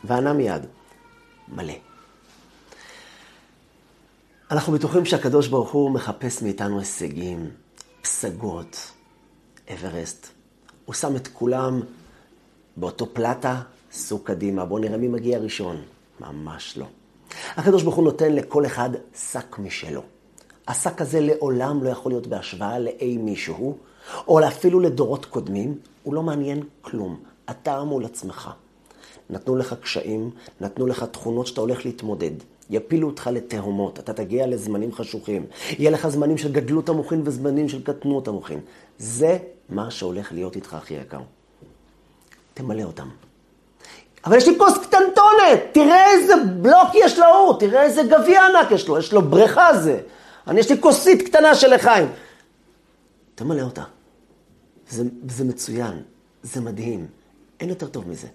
וענה 0.05 0.33
מיד, 0.33 0.67
מלא. 1.49 1.75
אנחנו 4.51 4.73
בטוחים 4.73 5.05
שהקדוש 5.05 5.49
ברוך 5.49 5.71
הוא 5.71 5.91
מחפש 5.91 6.43
מאיתנו 6.43 6.79
הישגים, 6.79 7.51
פסגות, 8.03 8.93
אברסט. 9.75 10.27
הוא 10.85 10.95
שם 10.95 11.17
את 11.17 11.29
כולם 11.29 11.81
באותו 12.77 13.15
פלטה, 13.15 13.63
סוג 13.93 14.21
קדימה. 14.25 14.65
בואו 14.65 14.81
נראה 14.81 14.97
מי 14.97 15.09
מגיע 15.09 15.39
ראשון. 15.39 15.83
ממש 16.21 16.79
לא. 16.79 16.87
הקדוש 17.57 17.83
ברוך 17.83 17.97
הוא 17.97 18.05
נותן 18.05 18.33
לכל 18.33 18.67
אחד 18.67 18.91
שק 19.15 19.59
משלו. 19.59 20.03
השק 20.69 21.01
הזה 21.01 21.21
לעולם 21.21 21.85
לא 21.85 21.89
יכול 21.89 22.13
להיות 22.13 22.27
בהשוואה 22.27 22.79
לאי 22.79 23.17
מישהו, 23.17 23.77
או 24.29 24.49
אפילו 24.49 24.81
לדורות 24.81 25.25
קודמים, 25.27 25.79
הוא 26.03 26.15
לא 26.15 26.23
מעניין 26.23 26.63
כלום. 26.81 27.17
אתה 27.51 27.85
מול 27.85 28.05
עצמך. 28.05 28.51
נתנו 29.31 29.57
לך 29.57 29.75
קשיים, 29.81 30.31
נתנו 30.61 30.87
לך 30.87 31.03
תכונות 31.03 31.47
שאתה 31.47 31.61
הולך 31.61 31.87
להתמודד. 31.87 32.31
יפילו 32.71 33.09
אותך 33.09 33.31
לתהומות, 33.33 33.99
אתה 33.99 34.13
תגיע 34.13 34.47
לזמנים 34.47 34.93
חשוכים. 34.93 35.47
יהיה 35.79 35.91
לך 35.91 36.09
זמנים 36.09 36.39
של 36.39 36.53
גדלות 36.53 36.89
המוחין 36.89 37.23
וזמנים 37.25 37.69
של 37.69 37.83
קטנות 37.83 38.29
המוחין. 38.29 38.61
זה 38.99 39.39
מה 39.69 39.91
שהולך 39.91 40.33
להיות 40.33 40.57
איתך 40.57 40.75
הכי 40.75 40.95
יקר. 40.95 41.21
תמלא 42.55 42.83
אותם. 42.83 43.09
אבל 44.25 44.37
יש 44.37 44.49
לי 44.49 44.59
כוס 44.59 44.79
קטנטונת, 44.79 45.61
תראה 45.73 46.11
איזה 46.11 46.35
בלוק 46.61 46.89
יש 46.95 47.19
להוא, 47.19 47.59
תראה 47.59 47.83
איזה 47.83 48.03
גביע 48.03 48.47
ענק 48.47 48.71
יש 48.71 48.89
לו, 48.89 48.99
יש 48.99 49.13
לו 49.13 49.23
בריכה 49.23 49.79
זה. 49.79 50.01
אני, 50.47 50.61
יש 50.61 50.71
לי 50.71 50.81
כוסית 50.81 51.23
קטנה 51.23 51.55
של 51.55 51.75
לחיים. 51.75 52.09
תמלא 53.35 53.63
אותה. 53.63 53.83
זה, 54.91 55.05
זה 55.29 55.45
מצוין, 55.45 56.03
זה 56.43 56.61
מדהים, 56.61 57.07
אין 57.61 57.69
יותר 57.69 57.87
טוב 57.87 58.09
מזה. 58.09 58.29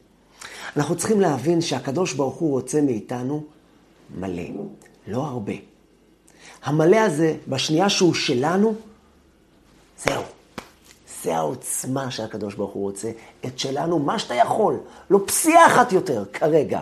אנחנו 0.78 0.98
צריכים 0.98 1.22
להבין 1.22 1.62
שהקדוש 1.62 2.14
ברוך 2.14 2.36
הוא 2.36 2.52
רוצה 2.52 2.82
מאיתנו 2.82 3.44
מלא, 4.18 4.44
לא 5.08 5.26
הרבה. 5.26 5.54
המלא 6.64 6.98
הזה, 6.98 7.36
בשנייה 7.48 7.90
שהוא 7.90 8.14
שלנו, 8.14 8.76
זהו. 9.98 10.24
זה 11.26 11.36
העוצמה 11.36 12.12
שהקדוש 12.12 12.56
ברוך 12.56 12.72
הוא 12.72 12.84
רוצה. 12.84 13.12
את 13.46 13.60
שלנו, 13.60 14.00
מה 14.00 14.20
שאתה 14.20 14.34
יכול. 14.34 14.78
לא 15.10 15.20
פסיעה 15.26 15.68
אחת 15.68 15.92
יותר, 15.92 16.24
כרגע. 16.34 16.80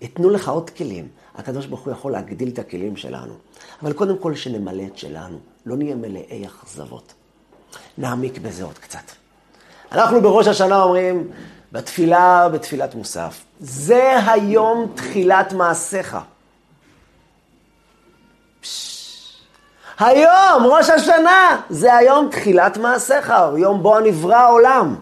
יתנו 0.00 0.30
לך 0.30 0.48
עוד 0.48 0.70
כלים. 0.70 1.08
הקדוש 1.34 1.66
ברוך 1.66 1.80
הוא 1.80 1.92
יכול 1.92 2.12
להגדיל 2.12 2.48
את 2.48 2.58
הכלים 2.58 2.96
שלנו. 2.96 3.34
אבל 3.82 3.92
קודם 3.92 4.18
כל 4.18 4.34
שנמלא 4.34 4.82
את 4.86 4.98
שלנו. 4.98 5.38
לא 5.66 5.76
נהיה 5.76 5.94
מלאי 5.94 6.46
אכזבות. 6.46 7.12
נעמיק 7.98 8.38
בזה 8.38 8.64
עוד 8.64 8.78
קצת. 8.78 9.04
אנחנו 9.92 10.20
בראש 10.20 10.46
השנה 10.46 10.82
אומרים, 10.82 11.30
בתפילה, 11.72 12.48
בתפילת 12.48 12.94
מוסף, 12.94 13.44
זה 13.60 14.18
היום 14.26 14.92
תחילת 14.94 15.52
מעשיך. 15.52 16.16
היום, 19.98 20.64
ראש 20.64 20.90
השנה, 20.90 21.60
זה 21.70 21.94
היום 21.94 22.28
תחילת 22.30 22.76
מעשיך, 22.76 23.32
יום 23.56 23.82
בו 23.82 24.00
נברא 24.00 24.36
העולם. 24.36 24.94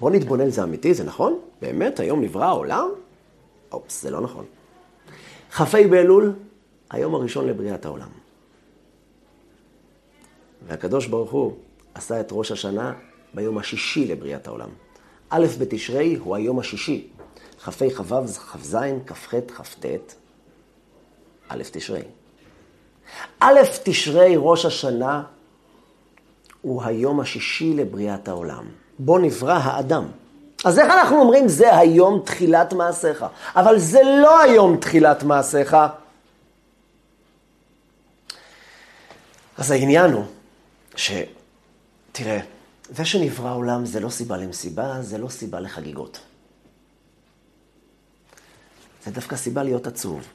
בוא 0.00 0.10
נתבונן, 0.10 0.50
זה 0.50 0.62
אמיתי, 0.62 0.94
זה 0.94 1.04
נכון? 1.04 1.38
באמת, 1.62 2.00
היום 2.00 2.20
נברא 2.20 2.44
העולם? 2.44 2.88
אופס, 3.72 4.02
זה 4.02 4.10
לא 4.10 4.20
נכון. 4.20 4.44
כ"ה 5.52 5.88
באלול, 5.90 6.32
היום 6.90 7.14
הראשון 7.14 7.46
לבריאת 7.46 7.84
העולם. 7.84 8.08
והקדוש 10.66 11.06
ברוך 11.06 11.30
הוא 11.30 11.52
עשה 11.94 12.20
את 12.20 12.28
ראש 12.32 12.52
השנה 12.52 12.92
ביום 13.34 13.58
השישי 13.58 14.06
לבריאת 14.06 14.46
העולם. 14.46 14.68
א' 15.30 15.46
בתשרי 15.58 16.14
הוא 16.14 16.36
היום 16.36 16.58
השישי. 16.58 17.08
כ"ה 17.64 17.70
כ"ו, 17.70 18.26
כ"ז, 18.26 18.76
כ"ח, 19.06 19.34
כ"ט, 19.56 19.86
א' 21.48 21.62
תשרי. 21.72 22.02
א' 23.40 23.60
תשרי, 23.82 24.34
ראש 24.36 24.64
השנה, 24.64 25.22
הוא 26.62 26.82
היום 26.84 27.20
השישי 27.20 27.74
לבריאת 27.74 28.28
העולם. 28.28 28.64
בו 28.98 29.18
נברא 29.18 29.58
האדם. 29.62 30.08
אז 30.64 30.78
איך 30.78 30.92
אנחנו 30.92 31.20
אומרים 31.20 31.48
זה 31.48 31.76
היום 31.76 32.22
תחילת 32.24 32.72
מעשיך? 32.72 33.24
אבל 33.56 33.78
זה 33.78 34.00
לא 34.22 34.40
היום 34.40 34.76
תחילת 34.76 35.22
מעשיך. 35.22 35.76
אז 39.58 39.70
העניין 39.70 40.12
הוא 40.12 40.24
ש... 40.96 41.12
תראה, 42.22 42.40
זה 42.90 43.04
שנברא 43.04 43.54
עולם 43.54 43.86
זה 43.86 44.00
לא 44.00 44.08
סיבה 44.08 44.36
למסיבה, 44.36 45.02
זה 45.02 45.18
לא 45.18 45.28
סיבה 45.28 45.60
לחגיגות. 45.60 46.20
זה 49.04 49.10
דווקא 49.10 49.36
סיבה 49.36 49.62
להיות 49.62 49.86
עצוב. 49.86 50.26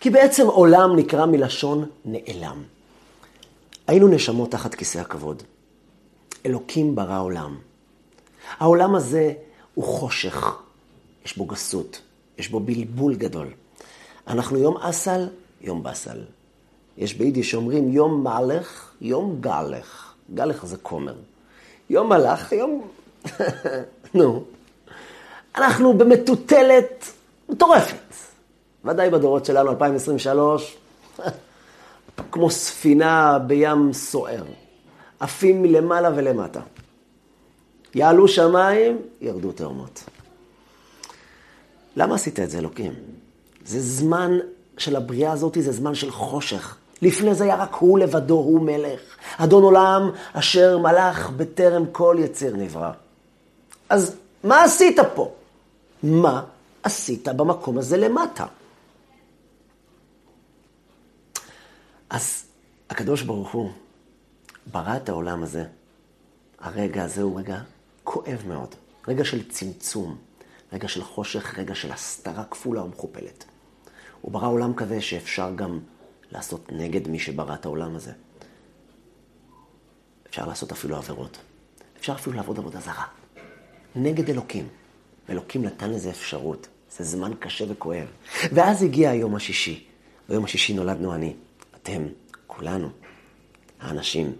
כי 0.00 0.10
בעצם 0.10 0.46
עולם 0.46 0.96
נקרא 0.96 1.26
מלשון 1.26 1.90
נעלם. 2.04 2.62
היינו 3.86 4.08
נשמות 4.08 4.50
תחת 4.50 4.74
כיסא 4.74 4.98
הכבוד. 4.98 5.42
אלוקים 6.46 6.94
ברא 6.94 7.20
עולם. 7.20 7.58
העולם 8.58 8.94
הזה 8.94 9.32
הוא 9.74 9.84
חושך, 9.84 10.62
יש 11.24 11.36
בו 11.36 11.44
גסות, 11.44 12.00
יש 12.38 12.48
בו 12.48 12.60
בלבול 12.60 13.14
גדול. 13.14 13.48
אנחנו 14.26 14.58
יום 14.58 14.76
אסל, 14.76 15.28
יום 15.60 15.82
באסל. 15.82 16.24
יש 16.96 17.14
ביידיש 17.14 17.50
שאומרים 17.50 17.92
יום 17.92 18.26
מלך, 18.26 18.92
יום 19.00 19.36
גלך. 19.40 20.11
גלך 20.34 20.66
זה 20.66 20.76
כומר. 20.76 21.14
יום 21.90 22.08
מלאך, 22.08 22.52
יום... 22.52 22.88
נו. 24.14 24.44
אנחנו 25.56 25.98
במטוטלת 25.98 27.12
מטורפת. 27.48 28.14
ודאי 28.84 29.10
בדורות 29.10 29.44
שלנו, 29.44 29.70
2023, 29.70 30.76
כמו 32.32 32.50
ספינה 32.50 33.38
בים 33.38 33.92
סוער. 33.92 34.44
עפים 35.20 35.62
מלמעלה 35.62 36.10
ולמטה. 36.16 36.60
יעלו 37.94 38.28
שמיים, 38.28 38.98
ירדו 39.20 39.52
תאומות. 39.52 40.04
למה 41.96 42.14
עשית 42.14 42.40
את 42.40 42.50
זה, 42.50 42.58
אלוקים? 42.58 42.92
זה 43.64 43.80
זמן 43.80 44.38
של 44.78 44.96
הבריאה 44.96 45.32
הזאת, 45.32 45.56
זה 45.60 45.72
זמן 45.72 45.94
של 45.94 46.10
חושך. 46.10 46.76
לפני 47.02 47.34
זה 47.34 47.44
היה 47.44 47.54
רק 47.54 47.74
הוא 47.74 47.98
לבדו, 47.98 48.34
הוא 48.34 48.60
מלך. 48.60 49.00
אדון 49.36 49.62
עולם 49.62 50.10
אשר 50.32 50.78
מלך 50.78 51.30
בטרם 51.30 51.86
כל 51.92 52.16
יציר 52.20 52.56
נברא. 52.56 52.92
אז 53.88 54.16
מה 54.44 54.64
עשית 54.64 54.96
פה? 55.14 55.32
מה 56.02 56.44
עשית 56.82 57.28
במקום 57.28 57.78
הזה 57.78 57.96
למטה? 57.96 58.46
אז 62.10 62.44
הקדוש 62.90 63.22
ברוך 63.22 63.52
הוא 63.52 63.70
ברא 64.66 64.96
את 64.96 65.08
העולם 65.08 65.42
הזה. 65.42 65.64
הרגע 66.60 67.04
הזה 67.04 67.22
הוא 67.22 67.38
רגע 67.38 67.58
כואב 68.04 68.42
מאוד. 68.48 68.74
רגע 69.08 69.24
של 69.24 69.48
צמצום, 69.48 70.16
רגע 70.72 70.88
של 70.88 71.04
חושך, 71.04 71.58
רגע 71.58 71.74
של 71.74 71.92
הסתרה 71.92 72.44
כפולה 72.44 72.84
ומכופלת. 72.84 73.44
הוא 74.20 74.32
ברא 74.32 74.48
עולם 74.48 74.74
כזה 74.74 75.00
שאפשר 75.00 75.54
גם 75.54 75.78
לעשות 76.32 76.72
נגד 76.72 77.08
מי 77.08 77.18
שברא 77.18 77.54
את 77.54 77.64
העולם 77.64 77.96
הזה. 77.96 78.12
אפשר 80.28 80.46
לעשות 80.46 80.72
אפילו 80.72 80.96
עבירות. 80.96 81.38
אפשר 82.00 82.12
אפילו 82.12 82.36
לעבוד 82.36 82.58
עבודה 82.58 82.80
זרה. 82.80 83.04
נגד 83.96 84.30
אלוקים. 84.30 84.68
ואלוקים 85.28 85.64
נתן 85.64 85.90
לזה 85.90 86.10
אפשרות. 86.10 86.68
זה 86.98 87.04
זמן 87.04 87.32
קשה 87.38 87.64
וכואב. 87.68 88.06
ואז 88.52 88.82
הגיע 88.82 89.10
היום 89.10 89.34
השישי. 89.34 89.84
ביום 90.28 90.44
השישי 90.44 90.74
נולדנו 90.74 91.14
אני, 91.14 91.34
אתם, 91.82 92.02
כולנו, 92.46 92.88
האנשים, 93.80 94.32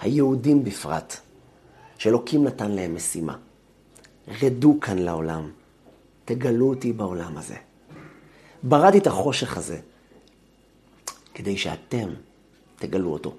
היהודים 0.00 0.64
בפרט, 0.64 1.16
שאלוקים 1.98 2.44
נתן 2.44 2.70
להם 2.70 2.94
משימה. 2.94 3.36
רדו 4.42 4.80
כאן 4.80 4.98
לעולם, 4.98 5.50
תגלו 6.24 6.68
אותי 6.68 6.92
בעולם 6.92 7.38
הזה. 7.38 7.56
בראתי 8.62 8.98
את 8.98 9.06
החושך 9.06 9.56
הזה, 9.56 9.78
כדי 11.36 11.56
שאתם 11.56 12.08
תגלו 12.78 13.12
אותו. 13.12 13.32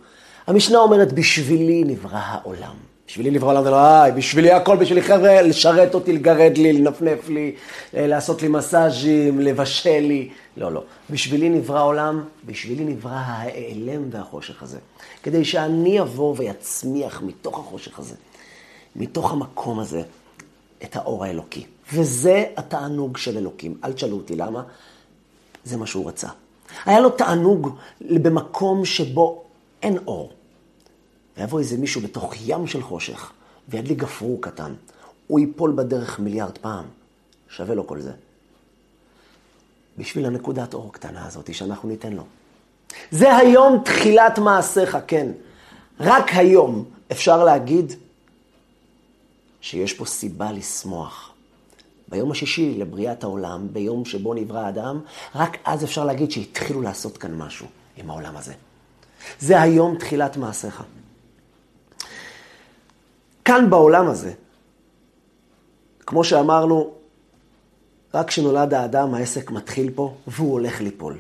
המשנה 0.48 0.78
אומרת, 0.78 1.14
בשבילי 1.14 1.84
נברא 1.84 2.20
העולם. 2.24 2.76
בשבילי 3.08 3.32
זה 3.64 3.70
לא, 3.70 4.04
איי, 4.04 4.12
בשבילי 4.12 4.52
הכל, 4.52 4.78
בשבילי 4.78 5.02
חבר'ה, 5.02 5.42
לשרת 5.42 5.94
אותי, 5.94 6.14
לגרד 6.14 6.58
לי, 6.58 6.74
לנפנף 6.74 7.30
לי, 7.30 7.56
אה, 7.96 8.08
לעשות 8.08 8.42
לי 8.42 8.48
מסאז'ים, 8.48 9.40
לבשל 9.40 10.00
לי. 10.00 10.30
לא, 10.58 10.72
לא. 10.72 10.84
בשבילי 11.10 11.50
נברא 11.50 11.78
העולם, 11.78 12.24
בשבילי 12.46 12.84
נברא 12.84 13.14
ההיעלם 13.14 14.10
והחושך 14.12 14.64
הזה. 14.64 14.80
כדי 15.24 15.46
שאני 15.46 16.02
אבוא 16.02 16.36
ויצמיח 16.38 17.22
מתוך 17.22 17.60
החושך 17.60 18.00
הזה, 18.00 18.16
מתוך 18.96 19.32
המקום 19.32 19.80
הזה, 19.80 20.02
את 20.84 20.96
האור 20.96 21.26
האלוקי. 21.26 21.66
וזה 21.94 22.46
התענוג 22.58 23.18
של 23.18 23.38
אלוקים. 23.38 23.78
אל 23.84 23.94
תשאלו 23.94 24.18
אותי 24.18 24.36
למה, 24.36 24.64
זה 25.64 25.78
מה 25.78 25.88
שהוא 25.88 26.08
רצה. 26.08 26.28
היה 26.86 27.00
לו 27.00 27.10
תענוג 27.10 27.76
במקום 28.02 28.86
שבו 28.86 29.44
אין 29.82 29.98
אור. 29.98 30.32
ויבוא 31.38 31.60
איזה 31.60 31.78
מישהו 31.78 32.02
בתוך 32.02 32.34
ים 32.46 32.68
של 32.68 32.82
חושך, 32.82 33.32
וידליק 33.70 33.98
גפרור 33.98 34.42
קטן. 34.42 34.74
הוא 35.28 35.40
ייפול 35.40 35.74
בדרך 35.76 36.20
מיליארד 36.20 36.58
פעם. 36.58 36.86
שווה 37.50 37.76
לו 37.76 37.88
כל 37.88 38.02
זה. 38.02 38.12
בשביל 39.98 40.26
הנקודת 40.26 40.74
אור 40.74 40.88
הקטנה 40.88 41.26
הזאת 41.28 41.54
שאנחנו 41.54 41.90
ניתן 41.90 42.14
לו. 42.14 42.24
זה 43.12 43.36
היום 43.38 43.82
תחילת 43.86 44.40
מעשיך, 44.40 44.98
כן. 45.08 45.32
רק 46.00 46.26
היום 46.34 46.86
אפשר 47.12 47.44
להגיד 47.44 47.94
שיש 49.62 49.94
פה 49.94 50.06
סיבה 50.06 50.52
לשמוח. 50.52 51.34
ביום 52.10 52.32
השישי 52.32 52.78
לבריאת 52.78 53.24
העולם, 53.24 53.68
ביום 53.72 54.06
שבו 54.06 54.34
נברא 54.34 54.60
האדם, 54.60 55.00
רק 55.36 55.58
אז 55.66 55.84
אפשר 55.84 56.06
להגיד 56.06 56.32
שהתחילו 56.32 56.82
לעשות 56.82 57.18
כאן 57.18 57.36
משהו 57.36 57.68
עם 57.98 58.10
העולם 58.10 58.38
הזה. 58.38 58.54
זה 59.40 59.62
היום 59.62 59.98
תחילת 59.98 60.38
מעשיך. 60.38 60.84
כאן 63.46 63.70
בעולם 63.70 64.08
הזה, 64.08 64.34
כמו 66.06 66.24
שאמרנו, 66.24 66.94
רק 68.14 68.28
כשנולד 68.28 68.74
האדם 68.74 69.14
העסק 69.14 69.52
מתחיל 69.52 69.92
פה 69.96 70.16
והוא 70.28 70.52
הולך 70.52 70.82
ליפול. 70.82 71.18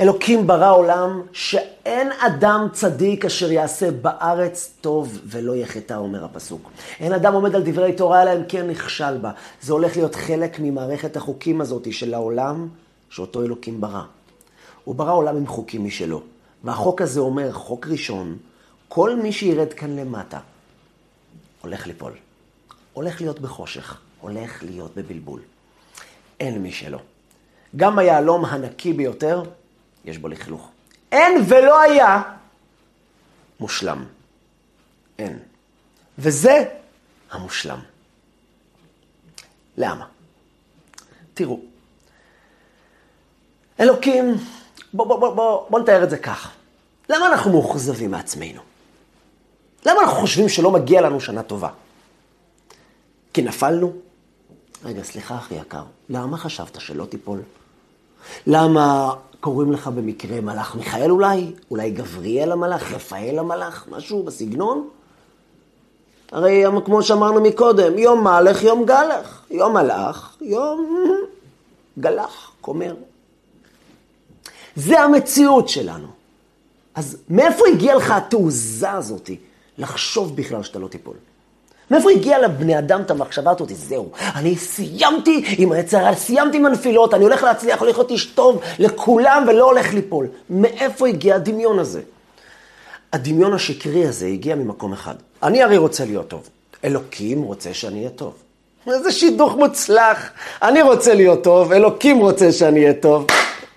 אלוקים 0.00 0.46
ברא 0.46 0.74
עולם 0.74 1.22
שאין 1.32 2.12
אדם 2.18 2.66
צדיק 2.72 3.24
אשר 3.24 3.52
יעשה 3.52 3.90
בארץ 3.90 4.72
טוב 4.80 5.20
ולא 5.26 5.56
יחטא, 5.56 5.94
אומר 5.94 6.24
הפסוק. 6.24 6.70
אין 7.00 7.12
אדם 7.12 7.34
עומד 7.34 7.54
על 7.54 7.62
דברי 7.64 7.92
תורה 7.92 8.22
אלא 8.22 8.32
אם 8.32 8.42
כן 8.48 8.70
נכשל 8.70 9.18
בה. 9.18 9.30
זה 9.62 9.72
הולך 9.72 9.96
להיות 9.96 10.14
חלק 10.14 10.56
ממערכת 10.60 11.16
החוקים 11.16 11.60
הזאת 11.60 11.92
של 11.92 12.14
העולם 12.14 12.68
שאותו 13.10 13.42
אלוקים 13.42 13.80
ברא. 13.80 14.02
הוא 14.84 14.94
ברא 14.94 15.12
עולם 15.12 15.36
עם 15.36 15.46
חוקים 15.46 15.84
משלו. 15.84 16.22
והחוק 16.64 17.02
הזה 17.02 17.20
אומר, 17.20 17.52
חוק 17.52 17.86
ראשון, 17.86 18.36
כל 18.88 19.16
מי 19.16 19.32
שירד 19.32 19.72
כאן 19.72 19.96
למטה 19.96 20.38
הולך 21.62 21.86
ליפול. 21.86 22.12
הולך 22.92 23.20
להיות 23.20 23.40
בחושך, 23.40 24.00
הולך 24.20 24.62
להיות 24.62 24.96
בבלבול. 24.96 25.40
אין 26.40 26.62
מי 26.62 26.72
שלא. 26.72 26.98
גם 27.76 27.98
היהלום 27.98 28.44
הנקי 28.44 28.92
ביותר, 28.92 29.42
יש 30.04 30.18
בו 30.18 30.28
לכלוך. 30.28 30.70
אין 31.12 31.44
ולא 31.48 31.80
היה 31.80 32.22
מושלם. 33.60 34.04
אין. 35.18 35.38
וזה 36.18 36.64
המושלם. 37.30 37.78
למה? 39.76 40.06
תראו, 41.34 41.60
אלוקים, 43.80 44.34
בואו 44.92 45.08
בוא, 45.08 45.18
בוא, 45.18 45.34
בוא, 45.34 45.70
בוא 45.70 45.80
נתאר 45.80 46.04
את 46.04 46.10
זה 46.10 46.18
כך. 46.18 46.50
למה 47.08 47.26
אנחנו 47.26 47.50
מאוכזבים 47.50 48.10
מעצמנו? 48.10 48.60
למה 49.86 50.00
אנחנו 50.00 50.20
חושבים 50.20 50.48
שלא 50.48 50.70
מגיע 50.70 51.00
לנו 51.00 51.20
שנה 51.20 51.42
טובה? 51.42 51.68
כי 53.34 53.42
נפלנו? 53.42 53.92
רגע, 54.84 55.02
סליחה, 55.02 55.36
אחי 55.36 55.54
יקר, 55.54 55.84
למה 56.08 56.36
חשבת 56.36 56.80
שלא 56.80 57.04
תיפול? 57.04 57.42
למה 58.46 59.14
קוראים 59.42 59.72
לך 59.72 59.88
במקרה 59.88 60.40
מלאך 60.40 60.74
מיכאל 60.74 61.10
אולי? 61.10 61.52
אולי 61.70 61.90
גבריאל 61.90 62.52
המלאך, 62.52 62.92
רפאל 62.92 63.38
המלאך, 63.38 63.86
משהו 63.90 64.22
בסגנון? 64.22 64.88
הרי 66.32 66.64
כמו 66.84 67.02
שאמרנו 67.02 67.40
מקודם, 67.40 67.98
יום 67.98 68.24
מלך, 68.24 68.62
יום 68.62 68.84
גלח. 68.84 69.44
יום 69.50 69.72
מלאך, 69.72 70.36
יום 70.40 71.06
גלח, 71.98 72.50
כומר. 72.60 72.94
זה 74.76 75.00
המציאות 75.00 75.68
שלנו. 75.68 76.08
אז 76.94 77.16
מאיפה 77.28 77.64
הגיעה 77.72 77.96
לך 77.96 78.10
התעוזה 78.10 78.90
הזאת 78.90 79.30
לחשוב 79.78 80.36
בכלל 80.36 80.62
שאתה 80.62 80.78
לא 80.78 80.88
תיפול? 80.88 81.16
מאיפה 81.92 82.10
הגיע 82.10 82.38
לבני 82.38 82.78
אדם 82.78 83.00
את 83.00 83.10
המחשבה 83.10 83.50
הזאת? 83.50 83.68
זהו, 83.74 84.10
אני 84.34 84.56
סיימתי 84.56 85.44
עם 85.58 85.72
היצרה, 85.72 86.14
סיימתי 86.14 86.56
עם 86.56 86.66
הנפילות, 86.66 87.14
אני 87.14 87.24
הולך 87.24 87.42
להצליח, 87.42 87.80
הולך 87.80 87.96
להיות 87.96 88.10
איש 88.10 88.24
טוב 88.26 88.60
לכולם 88.78 89.44
ולא 89.48 89.64
הולך 89.64 89.94
ליפול. 89.94 90.26
מאיפה 90.50 91.08
הגיע 91.08 91.34
הדמיון 91.34 91.78
הזה? 91.78 92.00
הדמיון 93.12 93.52
השקרי 93.52 94.06
הזה 94.06 94.26
הגיע 94.26 94.54
ממקום 94.54 94.92
אחד. 94.92 95.14
אני 95.42 95.62
הרי 95.62 95.76
רוצה 95.76 96.04
להיות 96.04 96.28
טוב. 96.28 96.48
אלוקים 96.84 97.42
רוצה 97.42 97.74
שאני 97.74 97.98
אהיה 97.98 98.10
טוב. 98.10 98.34
איזה 98.86 99.12
שידוך 99.12 99.56
מוצלח. 99.56 100.30
אני 100.62 100.82
רוצה 100.82 101.14
להיות 101.14 101.44
טוב, 101.44 101.72
אלוקים 101.72 102.18
רוצה 102.18 102.52
שאני 102.52 102.82
אהיה 102.82 102.94
טוב. 102.94 103.26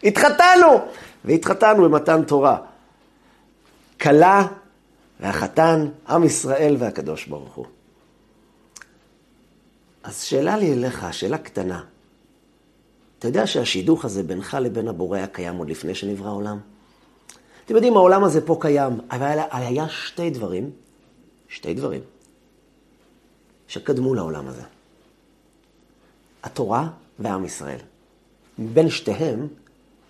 התחתנו! 0.03 0.79
והתחתנו 1.25 1.83
במתן 1.83 2.23
תורה. 2.23 2.57
כלה 4.01 4.45
והחתן, 5.19 5.87
עם 6.09 6.23
ישראל 6.23 6.75
והקדוש 6.79 7.25
ברוך 7.25 7.53
הוא. 7.55 7.65
אז 10.05 10.21
שאלה 10.21 10.57
לי 10.57 10.73
אליך, 10.73 11.05
שאלה 11.11 11.37
קטנה. 11.37 11.83
אתה 13.19 13.27
יודע 13.27 13.47
שהשידוך 13.47 14.05
הזה 14.05 14.23
בינך 14.23 14.57
לבין 14.61 14.87
הבורא 14.87 15.17
היה 15.17 15.27
קיים 15.27 15.57
עוד 15.57 15.69
לפני 15.69 15.95
שנברא 15.95 16.27
העולם? 16.27 16.59
אתם 17.65 17.75
יודעים, 17.75 17.97
העולם 17.97 18.23
הזה 18.23 18.45
פה 18.45 18.57
קיים, 18.61 18.99
אבל 19.11 19.39
היה 19.51 19.89
שתי 19.89 20.29
דברים, 20.29 20.69
שתי 21.49 21.73
דברים, 21.73 22.01
שקדמו 23.67 24.15
לעולם 24.15 24.47
הזה. 24.47 24.61
התורה 26.43 26.89
ועם 27.19 27.45
ישראל. 27.45 27.79
בין 28.57 28.89
שתיהם, 28.89 29.47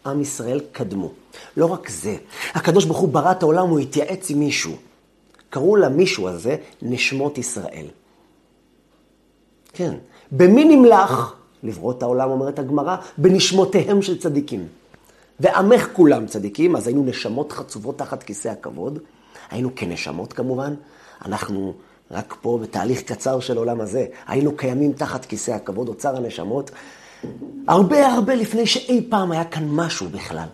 עם 0.06 0.22
ישראל 0.22 0.62
קדמו. 0.72 1.12
לא 1.58 1.66
רק 1.66 1.90
זה, 1.90 2.16
הקדוש 2.54 2.86
ברוך 2.86 3.00
הוא 3.00 3.10
ברא 3.10 3.32
את 3.32 3.44
העולם, 3.44 3.70
הוא 3.70 3.80
התייעץ 3.80 4.30
עם 4.30 4.40
מישהו. 4.40 4.76
קראו 5.50 5.76
למישהו 5.76 6.28
הזה 6.28 6.58
נשמות 6.82 7.38
ישראל. 7.38 7.88
כן. 9.76 9.94
במי 10.32 10.76
נמלך? 10.76 11.34
את 11.92 12.04
העולם, 12.04 12.30
אומרת 12.30 12.60
הגמרא, 12.60 12.96
בנשמותיהם 13.18 14.02
של 14.02 14.20
צדיקים. 14.20 14.68
ועמך 15.40 15.88
כולם 15.94 16.26
צדיקים, 16.26 16.76
אז 16.76 16.88
היינו 16.88 17.04
נשמות 17.04 17.52
חצובות 17.52 17.98
תחת 17.98 18.24
כיסא 18.24 18.48
הכבוד. 18.48 19.00
היינו 19.52 19.70
כנשמות 19.76 20.34
כמובן. 20.34 20.74
אנחנו 21.26 21.74
רק 22.12 22.36
פה 22.42 22.60
בתהליך 22.62 23.02
קצר 23.02 23.40
של 23.40 23.58
עולם 23.58 23.82
הזה, 23.82 24.06
היינו 24.28 24.56
קיימים 24.56 24.94
תחת 24.94 25.26
כיסא 25.26 25.52
הכבוד, 25.52 25.88
אוצר 25.88 26.18
הנשמות, 26.18 26.72
הרבה 27.68 28.08
הרבה 28.08 28.36
לפני 28.36 28.66
שאי 28.66 29.08
פעם 29.10 29.32
היה 29.32 29.44
כאן 29.44 29.68
משהו 29.70 30.08
בכלל. 30.10 30.48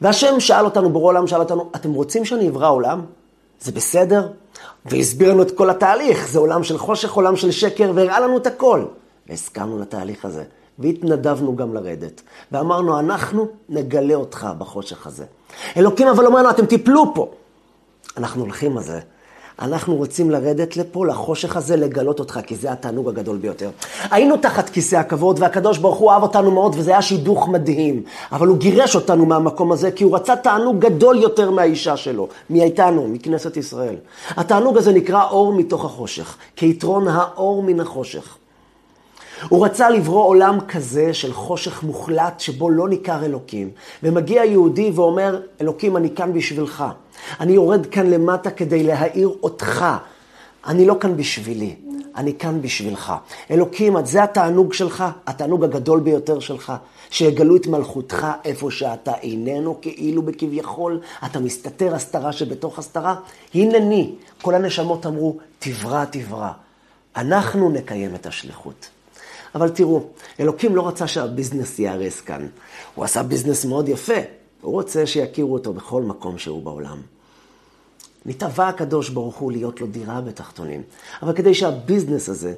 והשם 0.00 0.40
שאל 0.40 0.64
אותנו, 0.64 0.90
בורא 0.90 1.04
עולם 1.04 1.26
שאל 1.26 1.40
אותנו, 1.40 1.70
אתם 1.76 1.92
רוצים 1.92 2.24
שאני 2.24 2.48
אברא 2.48 2.70
עולם? 2.70 3.04
זה 3.60 3.72
בסדר? 3.72 4.28
והסביר 4.86 5.32
לנו 5.32 5.42
את 5.42 5.50
כל 5.50 5.70
התהליך, 5.70 6.28
זה 6.28 6.38
עולם 6.38 6.64
של 6.64 6.78
חושך, 6.78 7.12
עולם 7.12 7.36
של 7.36 7.50
שקר, 7.50 7.92
והראה 7.94 8.20
לנו 8.20 8.36
את 8.36 8.46
הכל. 8.46 8.84
והסכמנו 9.28 9.78
לתהליך 9.78 10.24
הזה, 10.24 10.44
והתנדבנו 10.78 11.56
גם 11.56 11.74
לרדת. 11.74 12.22
ואמרנו, 12.52 12.98
אנחנו 12.98 13.46
נגלה 13.68 14.14
אותך 14.14 14.46
בחושך 14.58 15.06
הזה. 15.06 15.24
אלוקים 15.76 16.08
אבל 16.08 16.26
אומר 16.26 16.38
לנו, 16.38 16.50
אתם 16.50 16.66
תיפלו 16.66 17.14
פה. 17.14 17.30
אנחנו 18.16 18.42
הולכים 18.42 18.76
על 18.76 18.82
זה. 18.82 19.00
אנחנו 19.60 19.96
רוצים 19.96 20.30
לרדת 20.30 20.76
לפה, 20.76 21.06
לחושך 21.06 21.56
הזה, 21.56 21.76
לגלות 21.76 22.20
אותך, 22.20 22.40
כי 22.46 22.56
זה 22.56 22.72
התענוג 22.72 23.08
הגדול 23.08 23.36
ביותר. 23.36 23.70
היינו 24.10 24.36
תחת 24.36 24.68
כיסא 24.68 24.96
הכבוד, 24.96 25.38
והקדוש 25.40 25.78
ברוך 25.78 25.98
הוא 25.98 26.10
אהב 26.10 26.22
אותנו 26.22 26.50
מאוד, 26.50 26.74
וזה 26.78 26.90
היה 26.90 27.02
שידוך 27.02 27.48
מדהים. 27.48 28.02
אבל 28.32 28.46
הוא 28.46 28.56
גירש 28.56 28.94
אותנו 28.94 29.26
מהמקום 29.26 29.72
הזה, 29.72 29.90
כי 29.90 30.04
הוא 30.04 30.16
רצה 30.16 30.36
תענוג 30.36 30.78
גדול 30.78 31.22
יותר 31.22 31.50
מהאישה 31.50 31.96
שלו, 31.96 32.28
מאיתנו, 32.50 33.08
מכנסת 33.08 33.56
ישראל. 33.56 33.96
התענוג 34.28 34.76
הזה 34.76 34.92
נקרא 34.92 35.24
אור 35.30 35.52
מתוך 35.52 35.84
החושך, 35.84 36.36
כיתרון 36.56 37.08
האור 37.08 37.62
מן 37.62 37.80
החושך. 37.80 38.36
הוא 39.48 39.64
רצה 39.64 39.90
לברוא 39.90 40.24
עולם 40.24 40.58
כזה 40.68 41.14
של 41.14 41.32
חושך 41.32 41.82
מוחלט 41.82 42.40
שבו 42.40 42.70
לא 42.70 42.88
ניכר 42.88 43.24
אלוקים. 43.24 43.70
ומגיע 44.02 44.44
יהודי 44.44 44.90
ואומר, 44.94 45.40
אלוקים, 45.60 45.96
אני 45.96 46.14
כאן 46.14 46.32
בשבילך. 46.32 46.84
אני 47.40 47.52
יורד 47.52 47.86
כאן 47.86 48.06
למטה 48.10 48.50
כדי 48.50 48.82
להאיר 48.82 49.30
אותך. 49.42 49.86
אני 50.66 50.86
לא 50.86 50.96
כאן 51.00 51.16
בשבילי, 51.16 51.74
אני 52.16 52.38
כאן 52.38 52.62
בשבילך. 52.62 53.12
אלוקים, 53.50 54.04
זה 54.04 54.22
התענוג 54.22 54.72
שלך, 54.72 55.04
התענוג 55.26 55.64
הגדול 55.64 56.00
ביותר 56.00 56.40
שלך, 56.40 56.72
שיגלו 57.10 57.56
את 57.56 57.66
מלכותך 57.66 58.26
איפה 58.44 58.70
שאתה 58.70 59.12
איננו 59.22 59.78
כאילו 59.80 60.22
בכביכול, 60.22 61.00
אתה 61.26 61.40
מסתתר 61.40 61.94
הסתרה 61.94 62.32
שבתוך 62.32 62.78
הסתרה. 62.78 63.14
הנני, 63.54 64.14
כל 64.42 64.54
הנשמות 64.54 65.06
אמרו, 65.06 65.36
תברא, 65.58 66.04
תברא. 66.04 66.50
אנחנו 67.16 67.70
נקיים 67.70 68.14
את 68.14 68.26
השליחות. 68.26 68.88
אבל 69.54 69.68
תראו, 69.68 70.02
אלוקים 70.40 70.76
לא 70.76 70.88
רצה 70.88 71.06
שהביזנס 71.06 71.78
ייהרס 71.78 72.20
כאן. 72.20 72.46
הוא 72.94 73.04
עשה 73.04 73.22
ביזנס 73.22 73.64
מאוד 73.64 73.88
יפה. 73.88 74.20
הוא 74.60 74.72
רוצה 74.72 75.06
שיכירו 75.06 75.52
אותו 75.52 75.72
בכל 75.72 76.02
מקום 76.02 76.38
שהוא 76.38 76.62
בעולם. 76.62 77.00
נתבע 78.26 78.68
הקדוש 78.68 79.08
ברוך 79.08 79.36
הוא 79.36 79.52
להיות 79.52 79.80
לו 79.80 79.86
דירה 79.86 80.20
בתחתונים. 80.20 80.82
אבל 81.22 81.32
כדי 81.32 81.54
שהביזנס 81.54 82.28
הזה 82.28 82.54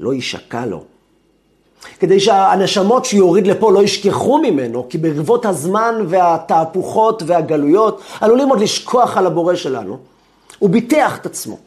לא 0.00 0.14
יישקע 0.14 0.66
לו, 0.66 0.84
כדי 2.00 2.20
שהנשמות 2.20 3.04
שיוריד 3.04 3.46
לפה 3.46 3.72
לא 3.72 3.82
ישכחו 3.82 4.38
ממנו, 4.38 4.86
כי 4.88 4.98
ברבות 4.98 5.46
הזמן 5.46 5.94
והתהפוכות 6.08 7.22
והגלויות 7.26 8.00
עלולים 8.20 8.48
עוד 8.48 8.60
לשכוח 8.60 9.16
על 9.16 9.26
הבורא 9.26 9.54
שלנו. 9.54 9.98
הוא 10.58 10.70
ביטח 10.70 11.18
את 11.18 11.26
עצמו. 11.26 11.58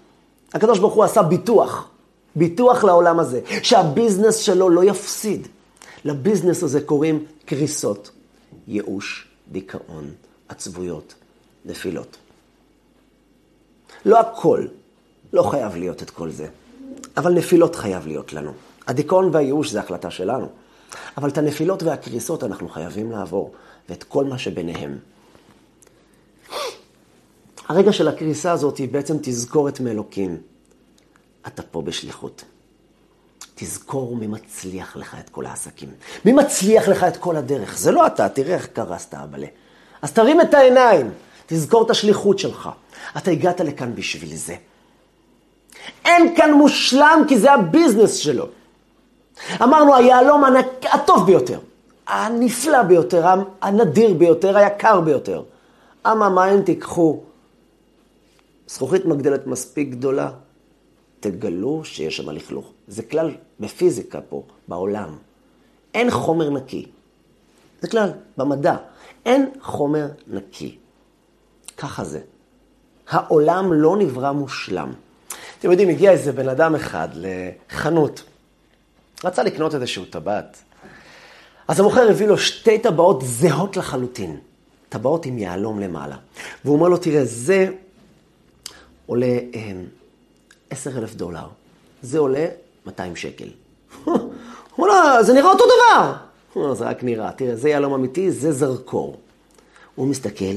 הקדוש 0.54 0.80
ברוך 0.80 0.94
הוא 0.94 1.04
עשה 1.04 1.22
ביטוח. 1.22 1.88
ביטוח 2.36 2.84
לעולם 2.84 3.20
הזה, 3.20 3.42
שהביזנס 3.64 4.36
שלו 4.36 4.70
לא 4.70 4.84
יפסיד. 4.84 5.48
לביזנס 6.06 6.64
הזה 6.64 6.82
קוראים 6.82 7.26
קריסות, 7.46 8.12
ייאוש, 8.68 9.28
דיכאון, 9.52 10.12
עצבויות, 10.50 11.14
נפילות. 11.66 12.18
לא 14.06 14.20
הכל, 14.20 14.66
לא 15.34 15.44
חייב 15.44 15.76
להיות 15.76 16.04
את 16.04 16.10
כל 16.10 16.30
זה, 16.30 16.48
אבל 17.18 17.34
נפילות 17.34 17.76
חייב 17.76 18.08
להיות 18.08 18.34
לנו. 18.34 18.52
הדיכאון 18.88 19.30
והייאוש 19.34 19.72
זה 19.72 19.80
החלטה 19.80 20.12
שלנו, 20.12 20.50
אבל 21.18 21.30
את 21.30 21.38
הנפילות 21.38 21.84
והקריסות 21.84 22.44
אנחנו 22.44 22.70
חייבים 22.70 23.12
לעבור, 23.12 23.52
ואת 23.90 24.04
כל 24.04 24.26
מה 24.26 24.38
שביניהם. 24.38 24.98
הרגע 27.68 27.94
של 27.94 28.08
הקריסה 28.08 28.52
הזאת 28.52 28.78
היא 28.78 28.90
בעצם 28.90 29.18
תזכורת 29.22 29.80
מאלוקים. 29.80 30.38
אתה 31.48 31.62
פה 31.64 31.82
בשליחות. 31.82 32.44
תזכור 33.56 34.16
מי 34.16 34.28
מצליח 34.28 34.98
לך 34.98 35.16
את 35.20 35.30
כל 35.30 35.46
העסקים. 35.46 35.90
מי 36.26 36.32
מצליח 36.34 36.88
לך 36.88 37.04
את 37.04 37.18
כל 37.18 37.36
הדרך. 37.36 37.78
זה 37.78 37.92
לא 37.92 38.08
אתה, 38.08 38.30
תראה 38.30 38.56
איך 38.56 38.68
קרסת, 38.68 39.14
אבאלה. 39.14 39.48
אז 40.02 40.12
תרים 40.12 40.42
את 40.42 40.54
העיניים, 40.54 41.12
תזכור 41.46 41.86
את 41.86 41.90
השליחות 41.90 42.40
שלך. 42.40 42.70
אתה 43.18 43.32
הגעת 43.32 43.60
לכאן 43.60 43.96
בשביל 43.96 44.36
זה. 44.36 44.56
אין 46.06 46.36
כאן 46.36 46.54
מושלם 46.54 47.24
כי 47.28 47.40
זה 47.40 47.54
הביזנס 47.54 48.16
שלו. 48.16 48.48
אמרנו, 49.64 49.96
היהלום 49.96 50.44
הטוב 50.84 51.26
ביותר, 51.26 51.60
הנפלא 52.08 52.84
ביותר, 52.84 53.26
הנדיר 53.62 54.14
ביותר, 54.14 54.58
היקר 54.58 55.02
ביותר. 55.02 55.44
אממה, 56.08 56.54
אם 56.54 56.62
תיקחו 56.62 57.20
זכוכית 58.68 59.06
מגדלת 59.06 59.48
מספיק 59.48 59.90
גדולה, 59.90 60.32
תגלו 61.22 61.82
שיש 61.86 62.18
שם 62.18 62.30
לכלוך. 62.30 62.72
זה 62.88 63.04
כלל 63.04 63.32
בפיזיקה 63.60 64.22
פה, 64.22 64.44
בעולם. 64.68 65.16
אין 65.94 66.12
חומר 66.12 66.50
נקי. 66.50 66.86
זה 67.82 67.88
כלל, 67.88 68.12
במדע. 68.38 68.76
אין 69.26 69.50
חומר 69.62 70.08
נקי. 70.28 70.78
ככה 71.78 72.04
זה. 72.04 72.20
העולם 73.10 73.74
לא 73.74 73.98
נברא 73.98 74.32
מושלם. 74.32 74.94
אתם 75.60 75.72
יודעים, 75.72 75.90
הגיע 75.90 76.12
איזה 76.12 76.32
בן 76.32 76.50
אדם 76.50 76.76
אחד 76.76 77.10
לחנות. 77.14 78.24
רצה 79.24 79.44
לקנות 79.44 79.76
איזשהו 79.76 80.06
טבעת. 80.06 80.58
אז 81.68 81.80
המוכר 81.80 82.10
הביא 82.10 82.28
לו 82.28 82.38
שתי 82.38 82.80
טבעות 82.80 83.22
זהות 83.26 83.78
לחלוטין. 83.78 84.38
טבעות 84.90 85.26
עם 85.26 85.38
יהלום 85.38 85.80
למעלה. 85.80 86.16
והוא 86.66 86.76
אומר 86.76 86.90
לו, 86.90 86.98
תראה, 86.98 87.26
זה 87.26 87.68
עולה 89.06 89.38
אה, 89.56 89.72
עשר 90.72 90.98
אלף 90.98 91.16
דולר. 91.16 91.48
זה 92.02 92.20
עולה 92.20 92.48
200 92.86 93.16
שקל. 93.16 93.48
לו, 94.78 94.94
זה 95.22 95.34
נראה 95.34 95.50
אותו 95.50 95.64
דבר. 95.66 96.14
זה 96.78 96.86
רק 96.86 97.04
נראה. 97.04 97.32
תראה, 97.32 97.56
זה 97.56 97.70
יהלום 97.70 97.94
אמיתי, 97.94 98.32
זה 98.32 98.52
זרקור. 98.52 99.20
הוא 99.96 100.08
מסתכל, 100.08 100.56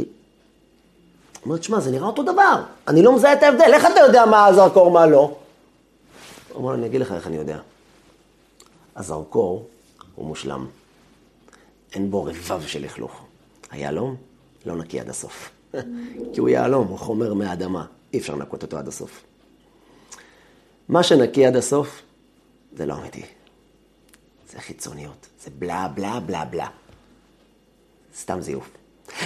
אומר, 1.44 1.56
תשמע, 1.56 1.80
זה 1.80 1.90
נראה 1.90 2.06
אותו 2.06 2.22
דבר. 2.22 2.62
אני 2.88 3.02
לא 3.02 3.16
מזהה 3.16 3.32
את 3.32 3.42
ההבדל, 3.42 3.70
איך 3.74 3.86
אתה 3.86 4.00
יודע 4.00 4.26
מה 4.26 4.46
הזרקור, 4.46 4.90
מה 4.90 5.06
לא? 5.06 5.18
הוא 5.18 5.36
אומר, 6.54 6.74
אני 6.74 6.86
אגיד 6.86 7.00
לך 7.00 7.12
איך 7.12 7.26
אני 7.26 7.36
יודע. 7.36 7.58
הזרקור 8.96 9.66
הוא 10.14 10.26
מושלם. 10.26 10.66
אין 11.92 12.10
בו 12.10 12.24
רבב 12.24 12.66
של 12.66 12.82
לכלוך. 12.84 13.20
היהלום 13.70 14.16
לא 14.66 14.76
נקי 14.76 15.00
עד 15.00 15.08
הסוף. 15.08 15.50
כי 16.32 16.40
הוא 16.40 16.48
יהלום, 16.48 16.86
הוא 16.86 16.98
חומר 16.98 17.34
מהאדמה. 17.34 17.86
אי 18.12 18.18
אפשר 18.18 18.34
לנקות 18.34 18.62
אותו 18.62 18.78
עד 18.78 18.88
הסוף. 18.88 19.22
מה 20.88 21.02
שנקי 21.02 21.46
עד 21.46 21.56
הסוף, 21.56 22.02
זה 22.76 22.86
לא 22.86 22.94
אמיתי. 22.94 23.22
זה 24.52 24.60
חיצוניות. 24.60 25.26
זה 25.44 25.50
בלה 25.58 25.88
בלה 25.94 26.20
בלה 26.20 26.44
בלה. 26.44 26.68
סתם 28.16 28.40
זיוף. 28.40 28.70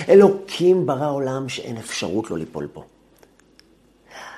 אלוקים 0.08 0.86
ברא 0.86 1.10
עולם 1.10 1.48
שאין 1.48 1.76
אפשרות 1.76 2.30
לא 2.30 2.38
ליפול 2.38 2.68
פה. 2.72 2.84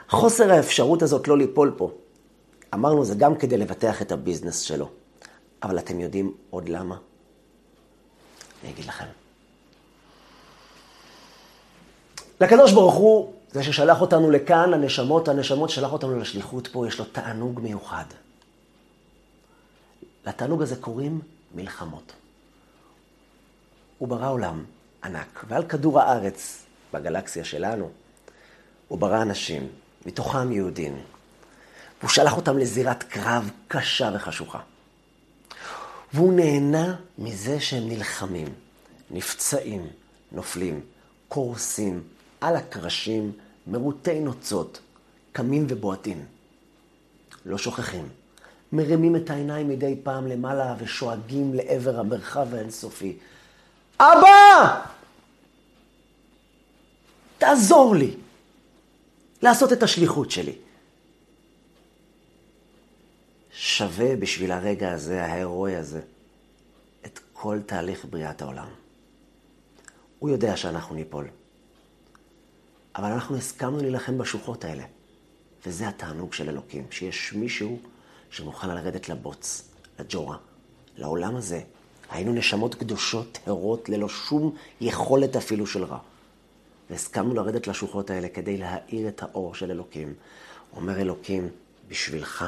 חוסר 0.08 0.52
האפשרות 0.52 1.02
הזאת 1.02 1.28
לא 1.28 1.38
ליפול 1.38 1.74
פה, 1.76 1.90
אמרנו, 2.74 3.04
זה 3.04 3.14
גם 3.14 3.36
כדי 3.36 3.56
לבטח 3.56 4.02
את 4.02 4.12
הביזנס 4.12 4.60
שלו. 4.60 4.88
אבל 5.62 5.78
אתם 5.78 6.00
יודעים 6.00 6.34
עוד 6.50 6.68
למה? 6.68 6.96
אני 8.62 8.72
אגיד 8.72 8.84
לכם. 8.84 9.04
לקדוש 12.40 12.72
ברוך 12.72 12.94
הוא, 12.94 13.32
זה 13.52 13.62
ששלח 13.62 14.00
אותנו 14.00 14.30
לכאן, 14.30 14.74
הנשמות, 14.74 15.28
הנשמות 15.28 15.70
שלח 15.70 15.92
אותנו 15.92 16.18
לשליחות 16.18 16.66
פה, 16.66 16.86
יש 16.86 16.98
לו 16.98 17.04
תענוג 17.04 17.60
מיוחד. 17.60 18.04
לתענוג 20.26 20.62
הזה 20.62 20.76
קוראים 20.76 21.20
מלחמות. 21.54 22.12
הוא 23.98 24.08
ברא 24.08 24.30
עולם 24.30 24.64
ענק, 25.04 25.44
ועל 25.48 25.64
כדור 25.64 26.00
הארץ, 26.00 26.62
בגלקסיה 26.92 27.44
שלנו, 27.44 27.90
הוא 28.88 28.98
ברא 28.98 29.22
אנשים, 29.22 29.68
מתוכם 30.06 30.52
יהודים, 30.52 31.02
והוא 32.00 32.10
שלח 32.10 32.36
אותם 32.36 32.58
לזירת 32.58 33.02
קרב 33.02 33.50
קשה 33.68 34.10
וחשוכה. 34.14 34.60
והוא 36.12 36.32
נהנה 36.32 36.96
מזה 37.18 37.60
שהם 37.60 37.88
נלחמים, 37.88 38.48
נפצעים, 39.10 39.86
נופלים, 40.32 40.80
קורסים, 41.28 42.02
על 42.40 42.56
הקרשים, 42.56 43.32
מרוטי 43.66 44.20
נוצות, 44.20 44.80
קמים 45.32 45.66
ובועטים. 45.68 46.24
לא 47.46 47.58
שוכחים, 47.58 48.08
מרימים 48.72 49.16
את 49.16 49.30
העיניים 49.30 49.68
מדי 49.68 49.96
פעם 50.02 50.26
למעלה 50.26 50.74
ושואגים 50.78 51.54
לעבר 51.54 52.00
המרחב 52.00 52.54
האינסופי. 52.54 53.16
אבא! 54.00 54.80
תעזור 57.38 57.94
לי 57.94 58.14
לעשות 59.42 59.72
את 59.72 59.82
השליחות 59.82 60.30
שלי. 60.30 60.54
שווה 63.52 64.16
בשביל 64.16 64.52
הרגע 64.52 64.92
הזה, 64.92 65.24
ההירואי 65.24 65.76
הזה, 65.76 66.00
את 67.06 67.20
כל 67.32 67.58
תהליך 67.66 68.04
בריאת 68.10 68.42
העולם. 68.42 68.68
הוא 70.18 70.30
יודע 70.30 70.56
שאנחנו 70.56 70.94
ניפול. 70.94 71.26
אבל 72.96 73.12
אנחנו 73.12 73.36
הסכמנו 73.36 73.78
להילחם 73.78 74.18
בשוחות 74.18 74.64
האלה. 74.64 74.84
וזה 75.66 75.88
התענוג 75.88 76.32
של 76.32 76.48
אלוקים, 76.48 76.86
שיש 76.90 77.32
מישהו 77.32 77.78
שמוכן 78.30 78.68
לרדת 78.68 79.08
לבוץ, 79.08 79.68
לג'ורה, 79.98 80.36
לעולם 80.96 81.36
הזה. 81.36 81.62
היינו 82.10 82.32
נשמות 82.32 82.74
קדושות, 82.74 83.38
טהורות, 83.44 83.88
ללא 83.88 84.08
שום 84.08 84.56
יכולת 84.80 85.36
אפילו 85.36 85.66
של 85.66 85.84
רע. 85.84 85.98
והסכמנו 86.90 87.34
לרדת 87.34 87.66
לשוחות 87.66 88.10
האלה 88.10 88.28
כדי 88.28 88.56
להאיר 88.56 89.08
את 89.08 89.22
האור 89.22 89.54
של 89.54 89.70
אלוקים. 89.70 90.14
אומר 90.76 91.00
אלוקים, 91.00 91.48
בשבילך 91.88 92.44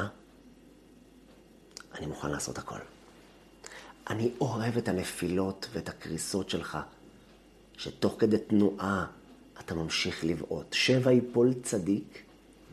אני 1.97 2.05
מוכן 2.05 2.31
לעשות 2.31 2.57
הכל. 2.57 2.79
אני 4.09 4.31
אוהב 4.41 4.77
את 4.77 4.87
הנפילות 4.87 5.67
ואת 5.73 5.89
הקריסות 5.89 6.49
שלך, 6.49 6.77
שתוך 7.77 8.15
כדי 8.19 8.37
תנועה 8.37 9.05
אתה 9.59 9.75
ממשיך 9.75 10.25
לבעוט. 10.25 10.65
שבע 10.73 11.11
יפול 11.11 11.53
צדיק 11.63 12.17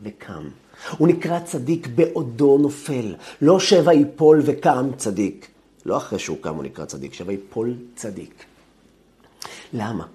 וקם. 0.03 0.49
הוא 0.97 1.07
נקרא 1.07 1.39
צדיק 1.39 1.87
בעודו 1.87 2.57
נופל, 2.57 3.15
לא 3.41 3.59
שבע 3.59 3.93
יפול 3.93 4.41
וקם 4.45 4.89
צדיק. 4.97 5.47
לא 5.85 5.97
אחרי 5.97 6.19
שהוא 6.19 6.37
קם 6.41 6.55
הוא 6.55 6.63
נקרא 6.63 6.85
צדיק, 6.85 7.13
שבע 7.13 7.33
יפול 7.33 7.73
צדיק. 7.95 8.43
למה? 9.73 10.05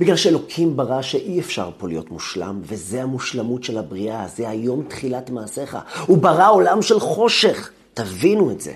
בגלל 0.00 0.16
שאלוקים 0.16 0.76
ברא 0.76 1.02
שאי 1.02 1.40
אפשר 1.40 1.70
פה 1.78 1.88
להיות 1.88 2.10
מושלם, 2.10 2.60
וזה 2.62 3.02
המושלמות 3.02 3.64
של 3.64 3.78
הבריאה, 3.78 4.28
זה 4.28 4.48
היום 4.48 4.82
תחילת 4.88 5.30
מעשיך. 5.30 5.78
הוא 6.06 6.18
ברא 6.18 6.50
עולם 6.50 6.82
של 6.82 7.00
חושך. 7.00 7.70
תבינו 7.94 8.50
את 8.50 8.60
זה. 8.60 8.72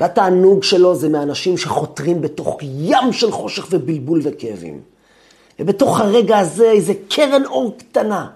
והתענוג 0.00 0.62
שלו 0.62 0.94
זה 0.94 1.08
מאנשים 1.08 1.58
שחותרים 1.58 2.20
בתוך 2.20 2.58
ים 2.62 3.12
של 3.12 3.30
חושך 3.30 3.66
ובלבול 3.70 4.20
וכאבים. 4.24 4.80
ובתוך 5.58 6.00
הרגע 6.00 6.38
הזה 6.38 6.70
איזה 6.70 6.92
קרן 7.08 7.44
אור 7.44 7.74
קטנה. 7.78 8.28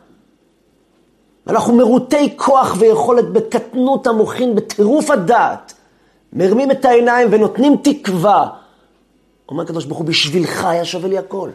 אנחנו 1.46 1.76
מרוטי 1.76 2.36
כוח 2.36 2.76
ויכולת 2.78 3.28
בקטנות 3.28 4.06
המוחין, 4.06 4.54
בטירוף 4.54 5.10
הדעת. 5.10 5.74
מרמים 6.32 6.70
את 6.70 6.84
העיניים 6.84 7.28
ונותנים 7.30 7.76
תקווה. 7.82 8.48
אומר 9.48 9.62
הקדוש 9.62 9.84
ברוך 9.84 9.98
הוא, 9.98 10.06
בשבילך 10.06 10.64
היה 10.64 10.84
שווה 10.84 11.08
לי 11.08 11.18
הכל. 11.18 11.50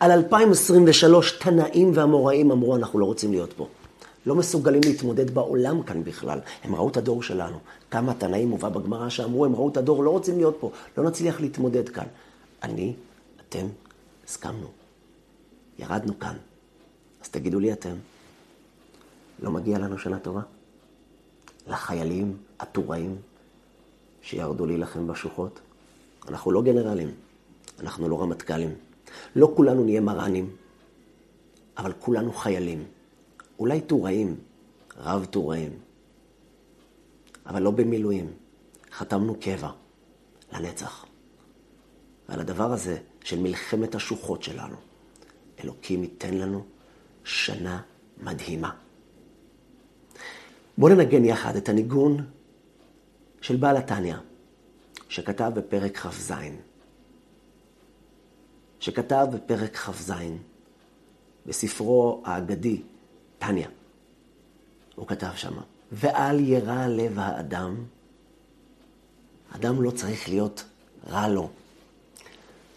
על 0.00 0.10
2023 0.10 1.32
תנאים 1.32 1.92
ואמוראים 1.94 2.50
אמרו, 2.50 2.76
אנחנו 2.76 2.98
לא 2.98 3.04
רוצים 3.04 3.30
להיות 3.30 3.52
פה. 3.52 3.66
לא 4.26 4.34
מסוגלים 4.34 4.80
להתמודד 4.84 5.30
בעולם 5.30 5.82
כאן 5.82 6.04
בכלל. 6.04 6.38
הם 6.64 6.74
ראו 6.74 6.88
את 6.88 6.96
הדור 6.96 7.22
שלנו. 7.22 7.56
כמה 7.90 8.14
תנאים 8.14 8.48
מובא 8.48 8.68
בגמרא 8.68 9.08
שאמרו, 9.08 9.44
הם 9.44 9.56
ראו 9.56 9.68
את 9.68 9.76
הדור, 9.76 10.04
לא 10.04 10.10
רוצים 10.10 10.36
להיות 10.36 10.56
פה, 10.60 10.70
לא 10.98 11.04
נצליח 11.04 11.40
להתמודד 11.40 11.88
כאן. 11.88 12.06
אני, 12.62 12.92
אתם, 13.48 13.66
הסכמנו. 14.26 14.83
ירדנו 15.78 16.18
כאן. 16.18 16.36
אז 17.22 17.28
תגידו 17.28 17.60
לי 17.60 17.72
אתם, 17.72 17.94
לא 19.42 19.50
מגיע 19.50 19.78
לנו 19.78 19.98
שנה 19.98 20.18
טובה? 20.18 20.40
לחיילים 21.66 22.36
הטוראים 22.60 23.16
שירדו 24.22 24.66
להילחם 24.66 25.06
בשוחות? 25.06 25.60
אנחנו 26.28 26.52
לא 26.52 26.62
גנרלים, 26.62 27.14
אנחנו 27.80 28.08
לא 28.08 28.22
רמטכ"לים. 28.22 28.74
לא 29.36 29.52
כולנו 29.56 29.84
נהיה 29.84 30.00
מר"נים, 30.00 30.56
אבל 31.78 31.92
כולנו 32.00 32.32
חיילים. 32.32 32.84
אולי 33.58 33.80
טוראים, 33.80 34.36
רב 34.96 35.24
טוראים, 35.24 35.70
אבל 37.46 37.62
לא 37.62 37.70
במילואים. 37.70 38.32
חתמנו 38.92 39.36
קבע 39.40 39.70
לנצח. 40.52 41.06
ועל 42.28 42.40
הדבר 42.40 42.72
הזה 42.72 42.98
של 43.24 43.38
מלחמת 43.38 43.94
השוחות 43.94 44.42
שלנו, 44.42 44.76
אלוקים 45.64 46.02
ייתן 46.02 46.34
לנו 46.34 46.64
שנה 47.24 47.80
מדהימה. 48.22 48.70
בואו 50.78 50.94
ננגן 50.94 51.24
יחד 51.24 51.56
את 51.56 51.68
הניגון 51.68 52.24
של 53.40 53.56
בעל 53.56 53.76
התניא, 53.76 54.16
שכתב 55.08 55.50
בפרק 55.54 55.96
כ"ז. 55.96 56.32
שכתב 58.80 59.26
בפרק 59.32 59.76
כ"ז, 59.76 60.12
בספרו 61.46 62.22
האגדי, 62.24 62.82
תניא. 63.38 63.68
הוא 64.94 65.06
כתב 65.06 65.30
שמה, 65.36 65.62
ואל 65.92 66.40
ירע 66.40 66.88
לב 66.88 67.18
האדם, 67.18 67.84
אדם 69.50 69.82
לא 69.82 69.90
צריך 69.90 70.28
להיות 70.28 70.64
רע 71.08 71.28
לו, 71.28 71.50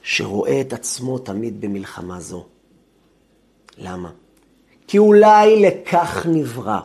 שרואה 0.04 0.62
את 0.62 0.73
עצמו 0.73 1.19
תמיד 1.19 1.62
במלחמה 1.62 2.19
זו. 2.19 2.45
למה? 3.77 4.11
כי 4.87 4.97
אולי 4.97 5.61
לכך 5.61 6.25
נברא. 6.29 6.79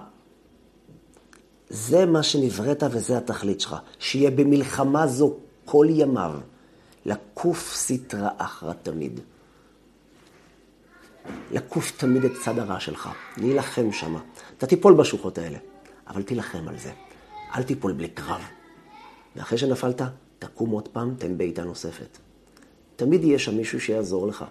זה 1.68 2.06
מה 2.06 2.22
שנבראת 2.22 2.82
וזה 2.90 3.18
התכלית 3.18 3.60
שלך, 3.60 3.76
שיהיה 3.98 4.30
במלחמה 4.30 5.06
זו 5.06 5.34
כל 5.64 5.86
ימיו, 5.90 6.32
לקוף 7.06 7.74
סטרא 7.74 8.28
אחרא 8.36 8.72
תמיד. 8.82 9.20
לקוף 11.52 11.92
תמיד 11.96 12.24
את 12.24 12.32
צד 12.44 12.58
הרע 12.58 12.80
שלך, 12.80 13.08
להילחם 13.36 13.92
שמה. 13.92 14.20
אתה 14.58 14.66
תיפול 14.66 14.94
בשוחות 14.94 15.38
האלה, 15.38 15.58
אבל 16.08 16.22
תילחם 16.22 16.68
על 16.68 16.78
זה. 16.78 16.92
אל 17.54 17.62
תיפול 17.62 17.92
בלי 17.92 18.08
קרב. 18.08 18.42
ואחרי 19.36 19.58
שנפלת, 19.58 20.02
תקום 20.38 20.70
עוד 20.70 20.88
פעם, 20.88 21.14
תן 21.18 21.38
בעיטה 21.38 21.64
נוספת. 21.64 22.18
תמיד 22.96 23.24
יהיה 23.24 23.38
שם 23.38 23.56
מישהו 23.56 23.80
שיעזור 23.80 24.26
לך. 24.26 24.44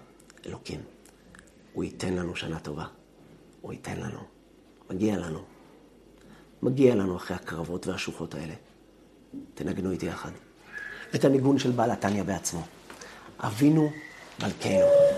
אלוקים, 0.45 0.79
הוא 1.73 1.83
ייתן 1.83 2.13
לנו 2.13 2.35
שנה 2.35 2.59
טובה. 2.59 2.85
הוא 3.61 3.73
ייתן 3.73 3.99
לנו. 3.99 4.19
מגיע 4.89 5.17
לנו. 5.17 5.39
מגיע 6.61 6.95
לנו 6.95 7.15
אחרי 7.15 7.35
הקרבות 7.35 7.87
והשוחות 7.87 8.35
האלה. 8.35 8.53
תנגנו 9.53 9.91
איתי 9.91 10.05
יחד. 10.05 10.31
את 11.15 11.25
הניגון 11.25 11.59
של 11.59 11.71
בעל 11.71 11.91
התניא 11.91 12.23
בעצמו. 12.23 12.61
אבינו 13.39 13.91
מלכנו. 14.43 15.10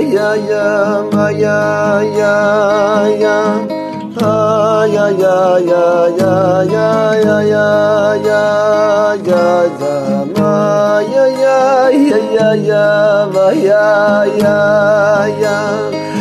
Ya 0.00 0.34
ya 0.50 0.66
ma 1.12 1.28
ya 1.30 1.60
ya 2.18 2.36
ya 3.22 3.38
ah 4.22 4.82
ya 4.88 5.06
ya 5.22 5.38
ya 5.70 5.84
ya 6.20 6.34
ya 6.74 6.88
ya 7.24 7.36
ya 7.52 7.66
ya 8.24 8.44
ya 9.28 9.28
ya 9.28 9.44
ma 10.36 11.00
ya 11.04 11.24
ya 11.42 11.58
ya 11.92 12.18
ya 12.36 12.48
ya 12.68 12.86
ma 13.28 13.46
ya 13.52 13.84
ya 14.40 14.58
ya 15.44 15.56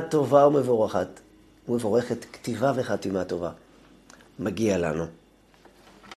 טובה 0.00 0.46
ומבורכת, 0.46 1.08
ומבורכת 1.68 2.24
כתיבה 2.32 2.72
וחתימה 2.76 3.24
טובה. 3.24 3.50
מגיע 4.38 4.78
לנו. 4.78 5.04